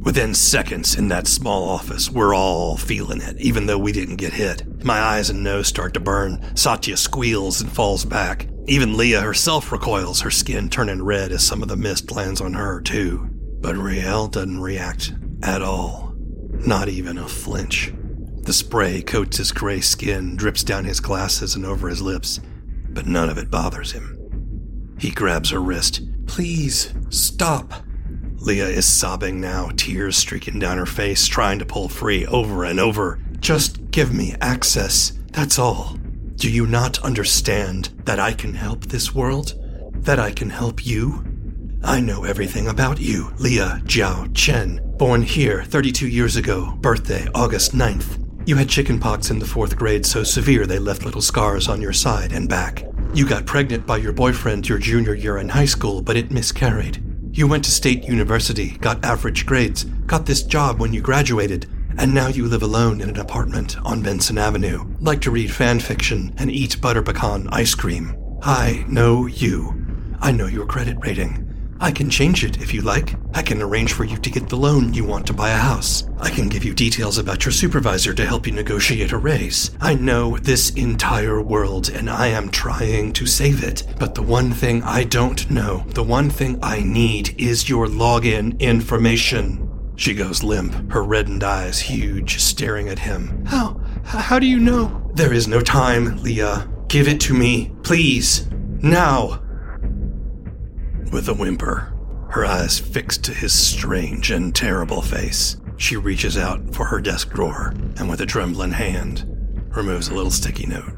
Within 0.06 0.36
seconds 0.36 0.96
in 0.96 1.08
that 1.08 1.26
small 1.26 1.68
office, 1.68 2.12
we're 2.12 2.36
all 2.36 2.78
feeling 2.78 3.22
it, 3.22 3.42
even 3.42 3.66
though 3.66 3.80
we 3.80 3.92
didn't 3.92 4.18
get 4.18 4.34
hit. 4.34 4.86
My 4.86 5.00
eyes 5.00 5.32
and 5.32 5.44
nose 5.44 5.68
start 5.68 5.96
to 5.96 6.00
burn. 6.00 6.56
Satya 6.56 6.96
squeals 6.96 7.60
and 7.60 7.72
falls 7.72 8.06
back. 8.06 8.48
Even 8.68 8.98
Leah 8.98 9.22
herself 9.22 9.72
recoils, 9.72 10.22
her 10.22 10.30
skin 10.30 10.70
turning 10.70 11.02
red 11.02 11.32
as 11.32 11.44
some 11.44 11.64
of 11.64 11.70
the 11.70 11.76
mist 11.76 12.12
lands 12.12 12.40
on 12.40 12.54
her, 12.54 12.82
too. 12.82 13.28
But 13.60 13.78
Rael 13.78 14.28
doesn't 14.28 14.62
react 14.62 15.12
at 15.42 15.64
all. 15.64 16.14
Not 16.52 16.88
even 16.88 17.18
a 17.18 17.28
flinch. 17.28 17.92
The 18.44 18.54
spray 18.54 19.02
coats 19.02 19.38
his 19.38 19.52
gray 19.52 19.82
skin, 19.82 20.36
drips 20.36 20.64
down 20.64 20.86
his 20.86 21.00
glasses 21.00 21.56
and 21.56 21.66
over 21.66 21.90
his 21.90 22.04
lips, 22.04 22.40
but 22.90 23.08
none 23.08 23.30
of 23.30 23.40
it 23.40 23.50
bothers 23.50 23.94
him. 23.94 24.96
He 25.00 25.10
grabs 25.10 25.50
her 25.50 25.60
wrist. 25.60 26.02
Please, 26.28 26.94
stop. 27.10 27.74
Leah 28.46 28.68
is 28.68 28.86
sobbing 28.86 29.42
now, 29.42 29.72
tears 29.76 30.16
streaking 30.16 30.60
down 30.60 30.78
her 30.78 30.86
face, 30.86 31.28
trying 31.28 31.58
to 31.58 31.66
pull 31.66 31.90
free 31.90 32.28
over 32.28 32.64
and 32.64 32.80
over. 32.80 33.20
Just 33.40 33.90
give 33.90 34.14
me 34.14 34.36
access, 34.40 35.14
that's 35.32 35.58
all. 35.58 35.98
Do 36.36 36.52
you 36.52 36.68
not 36.68 37.00
understand 37.00 37.90
that 38.04 38.20
I 38.20 38.34
can 38.34 38.54
help 38.54 38.86
this 38.86 39.16
world? 39.16 39.56
That 39.96 40.20
I 40.20 40.32
can 40.32 40.52
help 40.52 40.86
you? 40.86 41.26
I 41.84 42.00
know 42.00 42.24
everything 42.24 42.68
about 42.68 43.02
you, 43.02 43.34
Leah 43.40 43.82
Jiao 43.86 44.32
Chen, 44.36 44.80
born 44.96 45.24
here 45.24 45.64
32 45.64 46.08
years 46.08 46.36
ago, 46.36 46.78
birthday 46.82 47.28
August 47.34 47.74
9th. 47.74 48.24
You 48.48 48.58
had 48.58 48.70
chickenpox 48.70 49.32
in 49.32 49.40
the 49.40 49.48
fourth 49.48 49.76
grade 49.76 50.06
so 50.06 50.22
severe 50.24 50.68
they 50.68 50.78
left 50.78 51.04
little 51.04 51.20
scars 51.20 51.68
on 51.68 51.82
your 51.82 51.94
side 51.94 52.32
and 52.32 52.48
back. 52.48 52.86
You 53.12 53.28
got 53.28 53.48
pregnant 53.48 53.88
by 53.88 53.98
your 53.98 54.14
boyfriend 54.14 54.70
your 54.70 54.78
junior 54.78 55.16
year 55.16 55.40
in 55.40 55.50
high 55.50 55.66
school, 55.66 56.04
but 56.04 56.16
it 56.16 56.30
miscarried. 56.30 57.02
You 57.36 57.48
went 57.48 57.66
to 57.66 57.72
state 57.72 58.06
university, 58.06 58.78
got 58.78 59.04
average 59.04 59.46
grades, 59.46 59.84
got 59.84 60.26
this 60.26 60.42
job 60.42 60.80
when 60.80 60.94
you 60.94 61.02
graduated, 61.02 61.68
and 61.98 62.14
now 62.14 62.30
you 62.30 62.48
live 62.48 62.64
alone 62.64 63.02
in 63.02 63.10
an 63.10 63.20
apartment 63.20 63.76
on 63.84 64.02
Benson 64.02 64.38
Avenue. 64.38 64.86
Like 65.02 65.20
to 65.24 65.32
read 65.32 65.52
fan 65.52 65.82
fiction 65.82 66.34
and 66.38 66.50
eat 66.50 66.80
butter 66.80 67.02
pecan 67.02 67.50
ice 67.52 67.76
cream. 67.76 68.16
I 68.42 68.86
know 68.88 69.26
you. 69.26 69.86
I 70.22 70.32
know 70.32 70.48
your 70.48 70.66
credit 70.66 70.96
rating. 71.02 71.45
I 71.80 71.92
can 71.92 72.10
change 72.10 72.44
it 72.44 72.62
if 72.62 72.74
you 72.74 72.82
like. 72.82 73.16
I 73.34 73.42
can 73.42 73.62
arrange 73.62 73.94
for 73.94 74.06
you 74.06 74.18
to 74.18 74.30
get 74.30 74.48
the 74.48 74.56
loan 74.56 74.94
you 74.94 75.04
want 75.04 75.28
to 75.28 75.34
buy 75.34 75.50
a 75.50 75.58
house. 75.58 76.08
I 76.20 76.30
can 76.30 76.48
give 76.48 76.64
you 76.64 76.74
details 76.74 77.18
about 77.18 77.44
your 77.44 77.52
supervisor 77.52 78.14
to 78.14 78.26
help 78.26 78.48
you 78.48 78.54
negotiate 78.54 79.12
a 79.12 79.18
raise. 79.18 79.72
I 79.82 79.96
know 79.96 80.38
this 80.38 80.70
entire 80.72 81.42
world 81.42 81.90
and 81.90 82.10
I 82.10 82.28
am 82.28 82.50
trying 82.50 83.14
to 83.14 83.26
save 83.26 83.64
it. 83.64 83.84
But 84.00 84.16
the 84.16 84.22
one 84.22 84.52
thing 84.52 84.84
I 84.84 85.04
don't 85.04 85.50
know, 85.52 85.86
the 85.90 86.04
one 86.04 86.30
thing 86.30 86.60
I 86.64 86.82
need 86.82 87.40
is 87.40 87.68
your 87.68 87.88
login 87.88 88.58
information. 88.60 89.62
She 89.98 90.14
goes 90.14 90.44
limp, 90.44 90.92
her 90.92 91.04
reddened 91.04 91.44
eyes 91.44 91.80
huge, 91.80 92.40
staring 92.42 92.90
at 92.90 93.00
him. 93.00 93.46
How? 93.46 93.80
How 94.04 94.40
do 94.40 94.46
you 94.46 94.60
know? 94.60 95.12
There 95.14 95.34
is 95.34 95.48
no 95.48 95.62
time, 95.62 96.22
Leah. 96.22 96.70
Give 96.88 97.08
it 97.08 97.20
to 97.22 97.34
me, 97.34 97.72
please. 97.84 98.48
Now. 98.82 99.42
With 101.16 101.30
a 101.30 101.34
whimper, 101.34 101.94
her 102.32 102.46
eyes 102.46 102.78
fixed 102.78 103.24
to 103.24 103.34
his 103.34 103.54
strange 103.54 104.32
and 104.32 104.54
terrible 104.54 105.02
face, 105.02 105.56
she 105.78 105.96
reaches 105.96 106.38
out 106.38 106.76
for 106.76 106.84
her 106.84 107.00
desk 107.00 107.30
drawer 107.30 107.74
and, 107.98 108.10
with 108.10 108.20
a 108.20 108.26
trembling 108.26 108.74
hand, 108.74 109.24
removes 109.74 110.10
a 110.10 110.14
little 110.14 110.30
sticky 110.30 110.66
note 110.66 110.92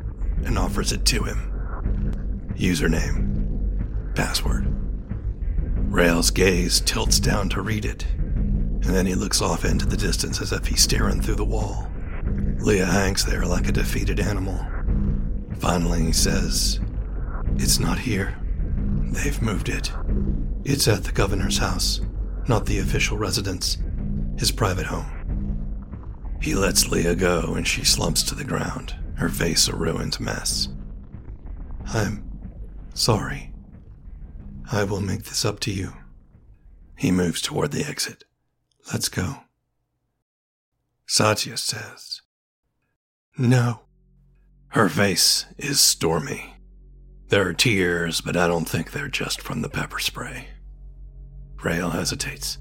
and 0.43 0.57
offers 0.57 0.91
it 0.91 1.05
to 1.05 1.21
him. 1.21 2.51
Username, 2.55 4.15
password. 4.15 4.65
Rael's 5.93 6.31
gaze 6.31 6.81
tilts 6.81 7.19
down 7.19 7.47
to 7.49 7.61
read 7.61 7.85
it, 7.85 8.07
and 8.15 8.85
then 8.85 9.05
he 9.05 9.13
looks 9.13 9.39
off 9.39 9.65
into 9.65 9.85
the 9.85 9.95
distance 9.95 10.41
as 10.41 10.51
if 10.51 10.65
he's 10.65 10.81
staring 10.81 11.21
through 11.21 11.35
the 11.35 11.45
wall. 11.45 11.91
Leah 12.57 12.87
hangs 12.87 13.23
there 13.23 13.45
like 13.45 13.69
a 13.69 13.71
defeated 13.71 14.19
animal. 14.19 14.65
Finally, 15.59 16.05
he 16.05 16.11
says, 16.11 16.79
It's 17.57 17.77
not 17.77 17.99
here. 17.99 18.35
They've 19.11 19.41
moved 19.41 19.69
it. 19.69 19.91
It's 20.63 20.87
at 20.87 21.03
the 21.03 21.11
governor's 21.11 21.57
house, 21.57 22.01
not 22.47 22.65
the 22.65 22.79
official 22.79 23.17
residence, 23.17 23.77
his 24.37 24.51
private 24.51 24.85
home. 24.85 25.17
He 26.41 26.53
lets 26.53 26.89
Leah 26.89 27.15
go 27.15 27.55
and 27.55 27.67
she 27.67 27.83
slumps 27.83 28.21
to 28.23 28.35
the 28.35 28.43
ground, 28.43 28.95
her 29.15 29.29
face 29.29 29.67
a 29.67 29.75
ruined 29.75 30.19
mess. 30.19 30.69
I'm 31.87 32.29
sorry. 32.93 33.53
I 34.71 34.83
will 34.83 35.01
make 35.01 35.23
this 35.23 35.45
up 35.45 35.59
to 35.61 35.71
you. 35.71 35.93
He 36.97 37.11
moves 37.11 37.41
toward 37.41 37.71
the 37.71 37.85
exit. 37.85 38.25
Let's 38.91 39.09
go. 39.09 39.37
Satya 41.05 41.57
says, 41.57 42.21
No. 43.37 43.81
Her 44.69 44.89
face 44.89 45.45
is 45.57 45.79
stormy. 45.79 46.56
There 47.29 47.45
are 47.47 47.53
tears, 47.53 48.21
but 48.21 48.37
I 48.37 48.47
don't 48.47 48.67
think 48.67 48.91
they're 48.91 49.09
just 49.09 49.41
from 49.41 49.61
the 49.61 49.69
pepper 49.69 49.99
spray. 49.99 50.47
Rael 51.61 51.89
hesitates. 51.89 52.57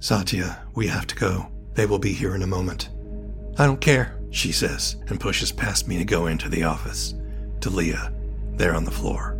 Satya, 0.00 0.66
we 0.74 0.86
have 0.86 1.06
to 1.08 1.14
go. 1.14 1.48
They 1.74 1.84
will 1.84 1.98
be 1.98 2.12
here 2.12 2.34
in 2.34 2.42
a 2.42 2.46
moment. 2.46 2.88
I 3.58 3.66
don't 3.66 3.80
care, 3.80 4.18
she 4.30 4.50
says, 4.50 4.96
and 5.08 5.20
pushes 5.20 5.52
past 5.52 5.88
me 5.88 5.98
to 5.98 6.04
go 6.04 6.26
into 6.26 6.48
the 6.48 6.62
office. 6.62 7.14
To 7.60 7.70
Leah, 7.70 8.12
there 8.54 8.74
on 8.74 8.84
the 8.84 8.90
floor. 8.90 9.34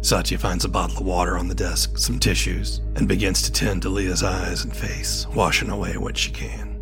Satya 0.00 0.38
finds 0.38 0.64
a 0.64 0.68
bottle 0.68 0.98
of 0.98 1.04
water 1.04 1.36
on 1.36 1.48
the 1.48 1.54
desk, 1.54 1.98
some 1.98 2.18
tissues, 2.18 2.78
and 2.94 3.08
begins 3.08 3.42
to 3.42 3.52
tend 3.52 3.82
to 3.82 3.88
Leah's 3.88 4.22
eyes 4.22 4.64
and 4.64 4.74
face, 4.74 5.26
washing 5.34 5.70
away 5.70 5.96
what 5.96 6.16
she 6.16 6.30
can. 6.30 6.78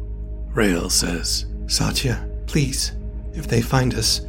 Rael 0.54 0.88
says, 0.90 1.46
Satya, 1.66 2.28
please, 2.46 2.92
if 3.32 3.48
they 3.48 3.62
find 3.62 3.94
us, 3.94 4.20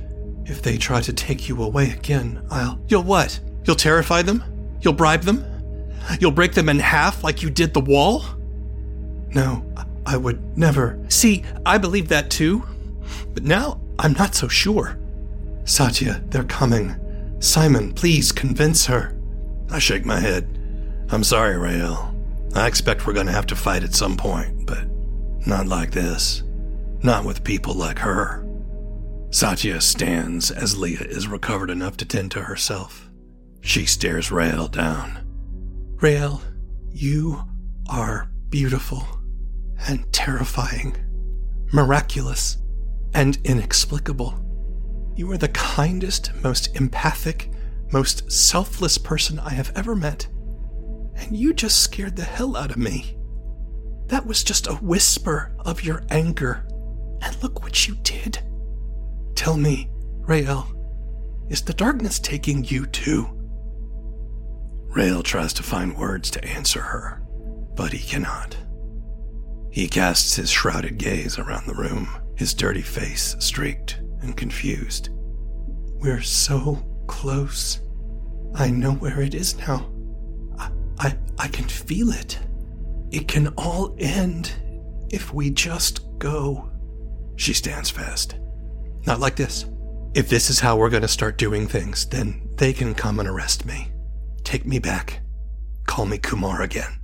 if 0.47 0.61
they 0.61 0.77
try 0.77 1.01
to 1.01 1.13
take 1.13 1.47
you 1.47 1.61
away 1.61 1.91
again, 1.91 2.41
I'll. 2.49 2.79
You'll 2.87 3.03
what? 3.03 3.39
You'll 3.65 3.75
terrify 3.75 4.21
them? 4.21 4.43
You'll 4.81 4.93
bribe 4.93 5.21
them? 5.21 5.45
You'll 6.19 6.31
break 6.31 6.53
them 6.53 6.69
in 6.69 6.79
half 6.79 7.23
like 7.23 7.43
you 7.43 7.49
did 7.49 7.73
the 7.73 7.81
wall? 7.81 8.23
No, 9.29 9.63
I 10.05 10.15
would 10.15 10.57
never. 10.57 10.99
See, 11.09 11.43
I 11.65 11.77
believe 11.77 12.07
that 12.07 12.29
too. 12.29 12.63
But 13.33 13.43
now 13.43 13.81
I'm 13.99 14.13
not 14.13 14.35
so 14.35 14.47
sure. 14.47 14.97
Satya, 15.65 16.23
they're 16.29 16.45
coming. 16.45 16.95
Simon, 17.39 17.93
please 17.93 18.31
convince 18.31 18.85
her. 18.85 19.15
I 19.69 19.79
shake 19.79 20.05
my 20.05 20.19
head. 20.19 20.47
I'm 21.09 21.23
sorry, 21.23 21.57
Rael. 21.57 22.15
I 22.55 22.67
expect 22.67 23.05
we're 23.05 23.13
going 23.13 23.27
to 23.27 23.33
have 23.33 23.47
to 23.47 23.55
fight 23.55 23.83
at 23.83 23.93
some 23.93 24.15
point, 24.15 24.65
but 24.65 24.85
not 25.45 25.67
like 25.67 25.91
this. 25.91 26.43
Not 27.03 27.25
with 27.25 27.43
people 27.43 27.73
like 27.73 27.99
her. 27.99 28.46
Satya 29.29 29.81
stands 29.81 30.51
as 30.51 30.77
Leah 30.77 31.01
is 31.01 31.27
recovered 31.27 31.69
enough 31.69 31.97
to 31.97 32.05
tend 32.05 32.31
to 32.31 32.43
herself. 32.43 33.09
She 33.61 33.85
stares 33.85 34.31
Rael 34.31 34.67
down. 34.67 35.19
Rael, 36.01 36.41
you 36.91 37.43
are 37.89 38.31
beautiful 38.49 39.05
and 39.87 40.11
terrifying, 40.13 40.95
miraculous 41.73 42.57
and 43.13 43.37
inexplicable. 43.43 44.43
You 45.15 45.31
are 45.31 45.37
the 45.37 45.49
kindest, 45.49 46.31
most 46.43 46.75
empathic, 46.77 47.51
most 47.91 48.31
selfless 48.31 48.97
person 48.97 49.39
I 49.39 49.49
have 49.49 49.71
ever 49.75 49.95
met. 49.95 50.27
And 51.15 51.35
you 51.35 51.53
just 51.53 51.81
scared 51.81 52.15
the 52.15 52.23
hell 52.23 52.55
out 52.55 52.71
of 52.71 52.77
me. 52.77 53.17
That 54.05 54.25
was 54.25 54.43
just 54.43 54.67
a 54.67 54.75
whisper 54.75 55.53
of 55.59 55.83
your 55.83 56.03
anger. 56.09 56.65
And 57.21 57.43
look 57.43 57.61
what 57.63 57.87
you 57.87 57.95
did. 58.03 58.39
Tell 59.37 59.55
me, 59.55 59.87
Rael, 60.21 60.67
is 61.47 61.61
the 61.61 61.73
darkness 61.73 62.17
taking 62.17 62.65
you 62.65 62.87
too? 62.87 63.29
Rael 64.87 65.21
tries 65.21 65.53
to 65.53 65.63
find 65.63 65.95
words 65.95 66.31
to 66.31 66.43
answer 66.43 66.81
her, 66.81 67.21
but 67.75 67.93
he 67.93 67.99
cannot. 67.99 68.57
He 69.69 69.87
casts 69.87 70.35
his 70.35 70.49
shrouded 70.49 70.97
gaze 70.97 71.37
around 71.37 71.67
the 71.67 71.75
room, 71.75 72.09
his 72.35 72.55
dirty 72.55 72.81
face 72.81 73.35
streaked 73.37 74.01
and 74.21 74.35
confused. 74.35 75.09
We're 75.99 76.23
so 76.23 76.83
close. 77.05 77.79
I 78.55 78.71
know 78.71 78.93
where 78.93 79.21
it 79.21 79.35
is 79.35 79.55
now. 79.59 79.87
I, 80.57 80.71
I, 80.97 81.17
I 81.37 81.47
can 81.47 81.67
feel 81.69 82.09
it. 82.09 82.39
It 83.11 83.27
can 83.27 83.49
all 83.49 83.95
end 83.99 84.51
if 85.11 85.31
we 85.31 85.51
just 85.51 86.17
go. 86.17 86.71
She 87.35 87.53
stands 87.53 87.91
fast. 87.91 88.35
Not 89.07 89.21
like 89.21 89.37
this. 89.37 89.65
If 90.13 90.27
this 90.27 90.49
is 90.49 90.59
how 90.59 90.75
we're 90.75 90.89
going 90.89 91.01
to 91.01 91.07
start 91.07 91.37
doing 91.37 91.65
things, 91.65 92.05
then 92.05 92.49
they 92.57 92.73
can 92.73 92.93
come 92.93 93.21
and 93.21 93.29
arrest 93.29 93.65
me. 93.65 93.87
Take 94.43 94.65
me 94.65 94.79
back. 94.79 95.21
Call 95.85 96.05
me 96.05 96.17
Kumar 96.17 96.61
again. 96.61 96.99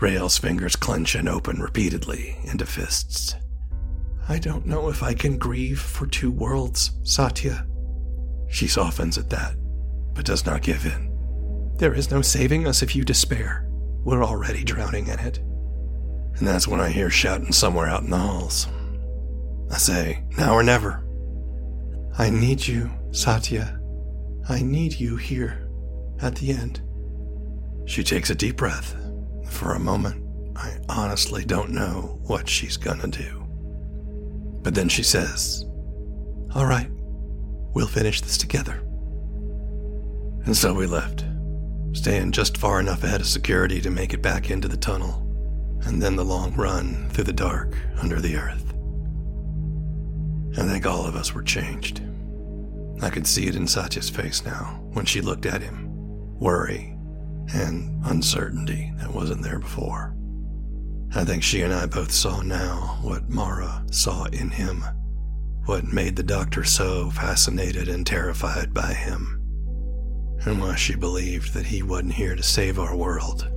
Rael's 0.00 0.38
fingers 0.38 0.76
clench 0.76 1.16
and 1.16 1.28
open 1.28 1.60
repeatedly 1.60 2.38
into 2.44 2.64
fists. 2.64 3.34
I 4.28 4.38
don't 4.38 4.66
know 4.66 4.88
if 4.88 5.02
I 5.02 5.14
can 5.14 5.36
grieve 5.36 5.80
for 5.80 6.06
two 6.06 6.30
worlds, 6.30 6.92
Satya. 7.02 7.66
She 8.48 8.68
softens 8.68 9.18
at 9.18 9.30
that, 9.30 9.56
but 10.14 10.26
does 10.26 10.46
not 10.46 10.62
give 10.62 10.86
in. 10.86 11.74
There 11.76 11.94
is 11.94 12.12
no 12.12 12.22
saving 12.22 12.68
us 12.68 12.82
if 12.82 12.94
you 12.94 13.04
despair. 13.04 13.68
We're 14.04 14.24
already 14.24 14.62
drowning 14.62 15.08
in 15.08 15.18
it. 15.18 15.38
And 15.38 16.46
that's 16.46 16.68
when 16.68 16.80
I 16.80 16.90
hear 16.90 17.10
shouting 17.10 17.50
somewhere 17.50 17.88
out 17.88 18.04
in 18.04 18.10
the 18.10 18.16
halls. 18.16 18.68
I 19.70 19.76
say, 19.76 20.24
now 20.36 20.54
or 20.54 20.62
never. 20.62 21.04
I 22.18 22.30
need 22.30 22.66
you, 22.66 22.90
Satya. 23.12 23.78
I 24.48 24.62
need 24.62 24.98
you 24.98 25.16
here 25.16 25.68
at 26.20 26.36
the 26.36 26.50
end. 26.50 26.80
She 27.86 28.02
takes 28.02 28.30
a 28.30 28.34
deep 28.34 28.56
breath. 28.56 28.96
For 29.50 29.74
a 29.74 29.78
moment, 29.78 30.24
I 30.56 30.78
honestly 30.88 31.44
don't 31.44 31.70
know 31.70 32.18
what 32.24 32.48
she's 32.48 32.76
gonna 32.76 33.08
do. 33.08 33.46
But 34.62 34.74
then 34.74 34.88
she 34.88 35.02
says, 35.02 35.64
All 36.54 36.66
right, 36.66 36.90
we'll 37.74 37.86
finish 37.86 38.20
this 38.20 38.36
together. 38.36 38.82
And 40.44 40.56
so 40.56 40.74
we 40.74 40.86
left, 40.86 41.24
staying 41.92 42.32
just 42.32 42.56
far 42.56 42.80
enough 42.80 43.04
ahead 43.04 43.20
of 43.20 43.26
security 43.26 43.80
to 43.80 43.90
make 43.90 44.12
it 44.14 44.22
back 44.22 44.50
into 44.50 44.68
the 44.68 44.76
tunnel, 44.76 45.24
and 45.84 46.02
then 46.02 46.16
the 46.16 46.24
long 46.24 46.54
run 46.54 47.08
through 47.10 47.24
the 47.24 47.32
dark 47.32 47.76
under 48.00 48.20
the 48.20 48.36
earth. 48.36 48.74
I 50.58 50.62
think 50.66 50.86
all 50.86 51.06
of 51.06 51.14
us 51.14 51.32
were 51.32 51.42
changed. 51.42 52.02
I 53.00 53.10
could 53.10 53.26
see 53.26 53.46
it 53.46 53.54
in 53.54 53.68
Satya's 53.68 54.10
face 54.10 54.44
now 54.44 54.80
when 54.92 55.04
she 55.04 55.20
looked 55.20 55.46
at 55.46 55.62
him 55.62 55.86
worry 56.40 56.96
and 57.54 58.04
uncertainty 58.06 58.92
that 58.98 59.12
wasn't 59.12 59.42
there 59.42 59.58
before. 59.58 60.14
I 61.14 61.24
think 61.24 61.42
she 61.42 61.62
and 61.62 61.72
I 61.72 61.86
both 61.86 62.12
saw 62.12 62.42
now 62.42 62.98
what 63.02 63.28
Mara 63.28 63.84
saw 63.90 64.24
in 64.24 64.50
him, 64.50 64.84
what 65.64 65.84
made 65.84 66.16
the 66.16 66.22
doctor 66.22 66.64
so 66.64 67.10
fascinated 67.10 67.88
and 67.88 68.06
terrified 68.06 68.74
by 68.74 68.92
him, 68.92 69.40
and 70.44 70.60
why 70.60 70.74
she 70.74 70.94
believed 70.96 71.54
that 71.54 71.66
he 71.66 71.82
wasn't 71.82 72.14
here 72.14 72.36
to 72.36 72.42
save 72.42 72.78
our 72.78 72.96
world, 72.96 73.50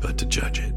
but 0.00 0.18
to 0.18 0.26
judge 0.26 0.60
it. 0.60 0.74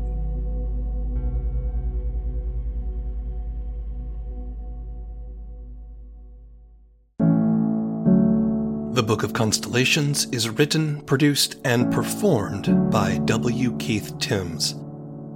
The 9.00 9.04
Book 9.04 9.24
of 9.24 9.32
Constellations 9.32 10.26
is 10.34 10.50
written, 10.50 11.00
produced, 11.04 11.56
and 11.64 11.90
performed 11.90 12.92
by 12.92 13.18
W. 13.20 13.78
Keith 13.78 14.14
Tims. 14.20 14.76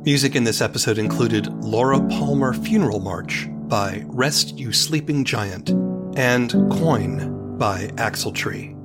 Music 0.04 0.36
in 0.36 0.44
this 0.44 0.60
episode 0.60 0.98
included 0.98 1.48
Laura 1.64 2.02
Palmer 2.10 2.52
Funeral 2.54 3.00
March 3.00 3.48
by 3.70 4.04
Rest 4.08 4.60
You 4.60 4.74
Sleeping 4.74 5.24
Giant 5.24 5.70
and 6.18 6.52
Quoin 6.72 7.58
by 7.58 7.88
Axletree. 7.96 8.78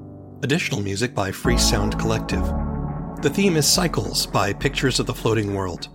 Additional 0.44 0.80
music 0.80 1.12
by 1.12 1.32
Free 1.32 1.58
Sound 1.58 1.98
Collective. 1.98 2.44
The 3.20 3.32
theme 3.34 3.56
is 3.56 3.66
Cycles 3.66 4.26
by 4.26 4.52
Pictures 4.52 5.00
of 5.00 5.06
the 5.06 5.12
Floating 5.12 5.54
World. 5.56 5.88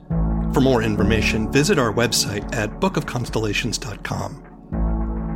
For 0.53 0.59
more 0.59 0.83
information, 0.83 1.49
visit 1.53 1.79
our 1.79 1.93
website 1.93 2.53
at 2.53 2.81
bookofconstellations.com. 2.81 4.52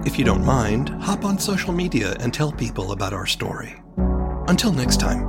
If 0.08 0.18
you 0.18 0.24
don't 0.24 0.45
mind, 0.45 0.88
hop 1.03 1.26
on 1.26 1.38
social 1.38 1.74
media 1.74 2.16
and 2.22 2.34
tell 2.34 2.53
people 2.53 2.93
about 2.93 3.12
our 3.12 3.26
story. 3.26 3.76
Until 4.47 4.72
next 4.72 5.01
time. 5.01 5.28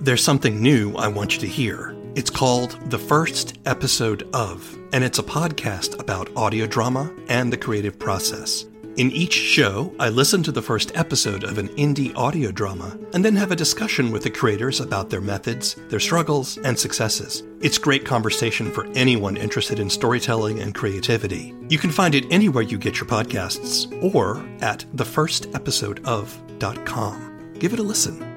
There's 0.00 0.24
something 0.24 0.62
new 0.62 0.94
I 0.94 1.08
want 1.08 1.34
you 1.34 1.40
to 1.40 1.46
hear. 1.46 1.94
It's 2.14 2.30
called 2.30 2.78
The 2.88 2.98
First 2.98 3.58
Episode 3.66 4.26
of, 4.32 4.74
and 4.94 5.04
it's 5.04 5.18
a 5.18 5.22
podcast 5.22 6.00
about 6.00 6.34
audio 6.34 6.66
drama 6.66 7.14
and 7.28 7.52
the 7.52 7.58
creative 7.58 7.98
process. 7.98 8.64
In 8.96 9.10
each 9.10 9.32
show, 9.32 9.92
I 9.98 10.08
listen 10.08 10.44
to 10.44 10.52
the 10.52 10.62
first 10.62 10.92
episode 10.94 11.42
of 11.42 11.58
an 11.58 11.66
indie 11.70 12.16
audio 12.16 12.52
drama 12.52 12.96
and 13.12 13.24
then 13.24 13.34
have 13.34 13.50
a 13.50 13.56
discussion 13.56 14.12
with 14.12 14.22
the 14.22 14.30
creators 14.30 14.78
about 14.78 15.10
their 15.10 15.20
methods, 15.20 15.74
their 15.88 15.98
struggles, 15.98 16.58
and 16.58 16.78
successes. 16.78 17.42
It's 17.60 17.76
great 17.76 18.06
conversation 18.06 18.70
for 18.70 18.86
anyone 18.94 19.36
interested 19.36 19.80
in 19.80 19.90
storytelling 19.90 20.60
and 20.60 20.76
creativity. 20.76 21.52
You 21.68 21.78
can 21.78 21.90
find 21.90 22.14
it 22.14 22.26
anywhere 22.30 22.62
you 22.62 22.78
get 22.78 23.00
your 23.00 23.06
podcasts 23.06 23.90
or 24.14 24.46
at 24.62 24.84
thefirstepisodeof.com. 24.94 27.54
Give 27.58 27.72
it 27.72 27.80
a 27.80 27.82
listen. 27.82 28.33